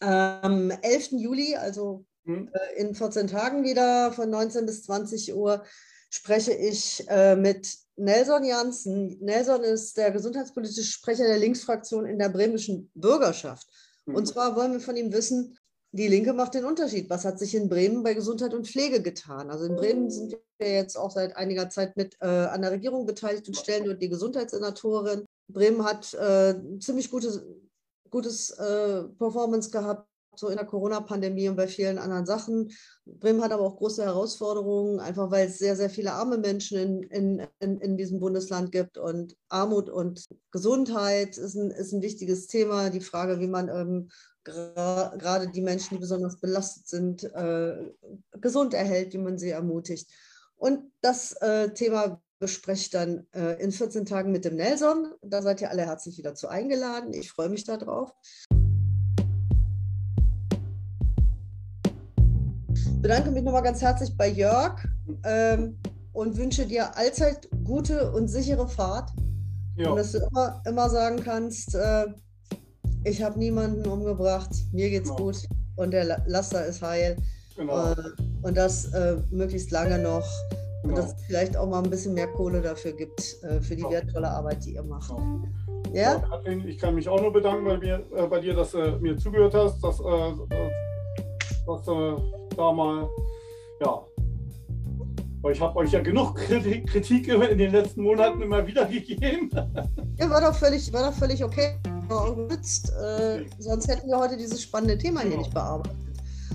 [0.00, 1.12] am 11.
[1.12, 2.50] Juli, also mhm.
[2.52, 5.64] äh, in 14 Tagen wieder von 19 bis 20 Uhr,
[6.10, 9.18] spreche ich mit Nelson Janssen.
[9.20, 13.66] Nelson ist der gesundheitspolitische Sprecher der Linksfraktion in der bremischen Bürgerschaft.
[14.04, 14.16] Mhm.
[14.16, 15.56] Und zwar wollen wir von ihm wissen,
[15.92, 17.10] die Linke macht den Unterschied.
[17.10, 19.50] Was hat sich in Bremen bei Gesundheit und Pflege getan?
[19.50, 23.04] Also in Bremen sind wir jetzt auch seit einiger Zeit mit äh, an der Regierung
[23.04, 25.26] beteiligt und stellen dort die Gesundheitssenatorin.
[25.48, 27.62] Bremen hat äh, ziemlich gute
[28.12, 32.70] gutes äh, Performance gehabt, so in der Corona-Pandemie und bei vielen anderen Sachen.
[33.04, 37.02] Bremen hat aber auch große Herausforderungen, einfach weil es sehr, sehr viele arme Menschen in,
[37.04, 38.96] in, in, in diesem Bundesland gibt.
[38.96, 42.90] Und Armut und Gesundheit ist ein, ist ein wichtiges Thema.
[42.90, 44.08] Die Frage, wie man ähm,
[44.44, 47.92] gerade die Menschen, die besonders belastet sind, äh,
[48.40, 50.10] gesund erhält, wie man sie ermutigt.
[50.56, 55.12] Und das äh, Thema bespreche dann äh, in 14 Tagen mit dem Nelson.
[55.22, 57.12] Da seid ihr alle herzlich wieder zu eingeladen.
[57.12, 58.12] Ich freue mich darauf.
[62.74, 64.84] Ich bedanke mich nochmal ganz herzlich bei Jörg
[65.24, 65.78] ähm,
[66.12, 69.10] und wünsche dir allzeit gute und sichere Fahrt.
[69.76, 69.90] Ja.
[69.90, 72.06] Und dass du immer, immer sagen kannst, äh,
[73.04, 75.24] ich habe niemanden umgebracht, mir geht's genau.
[75.24, 75.36] gut
[75.76, 77.16] und der Laster ist heil.
[77.56, 77.92] Genau.
[77.92, 77.96] Äh,
[78.42, 80.26] und das äh, möglichst lange noch.
[80.82, 83.84] Und dass es vielleicht auch mal ein bisschen mehr Kohle dafür gibt, äh, für die
[83.84, 85.14] wertvolle Arbeit, die ihr macht.
[85.92, 86.18] Ja?
[86.18, 89.16] Katrin, ich kann mich auch nur bedanken bei, mir, äh, bei dir, dass du mir
[89.16, 90.32] zugehört hast, dass, äh,
[91.66, 92.16] dass du
[92.56, 93.08] da mal,
[93.80, 94.02] ja,
[95.50, 99.50] ich habe euch ja genug Kritik in den letzten Monaten immer wieder gegeben.
[100.18, 101.76] Ja, war doch völlig, war doch völlig okay.
[102.48, 105.42] Nützt, äh, sonst hätten wir heute dieses spannende Thema hier genau.
[105.42, 105.96] nicht bearbeitet.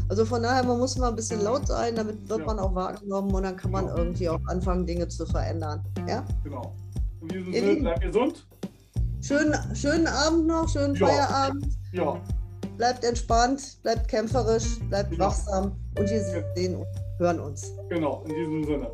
[0.09, 2.45] Also von daher, man muss mal ein bisschen laut sein, damit wird ja.
[2.45, 3.97] man auch wahrgenommen und dann kann man genau.
[3.97, 5.83] irgendwie auch anfangen, Dinge zu verändern.
[6.07, 6.25] Ja?
[6.43, 6.73] Genau.
[7.21, 8.47] In diesem Sinne, bleibt gesund.
[9.21, 11.07] Schönen, schönen Abend noch, schönen ja.
[11.07, 11.67] Feierabend.
[11.91, 12.21] Ja.
[12.77, 15.19] Bleibt entspannt, bleibt kämpferisch, bleibt ja.
[15.19, 16.85] wachsam und wir sehen und
[17.19, 17.73] hören uns.
[17.89, 18.91] Genau, in diesem Sinne.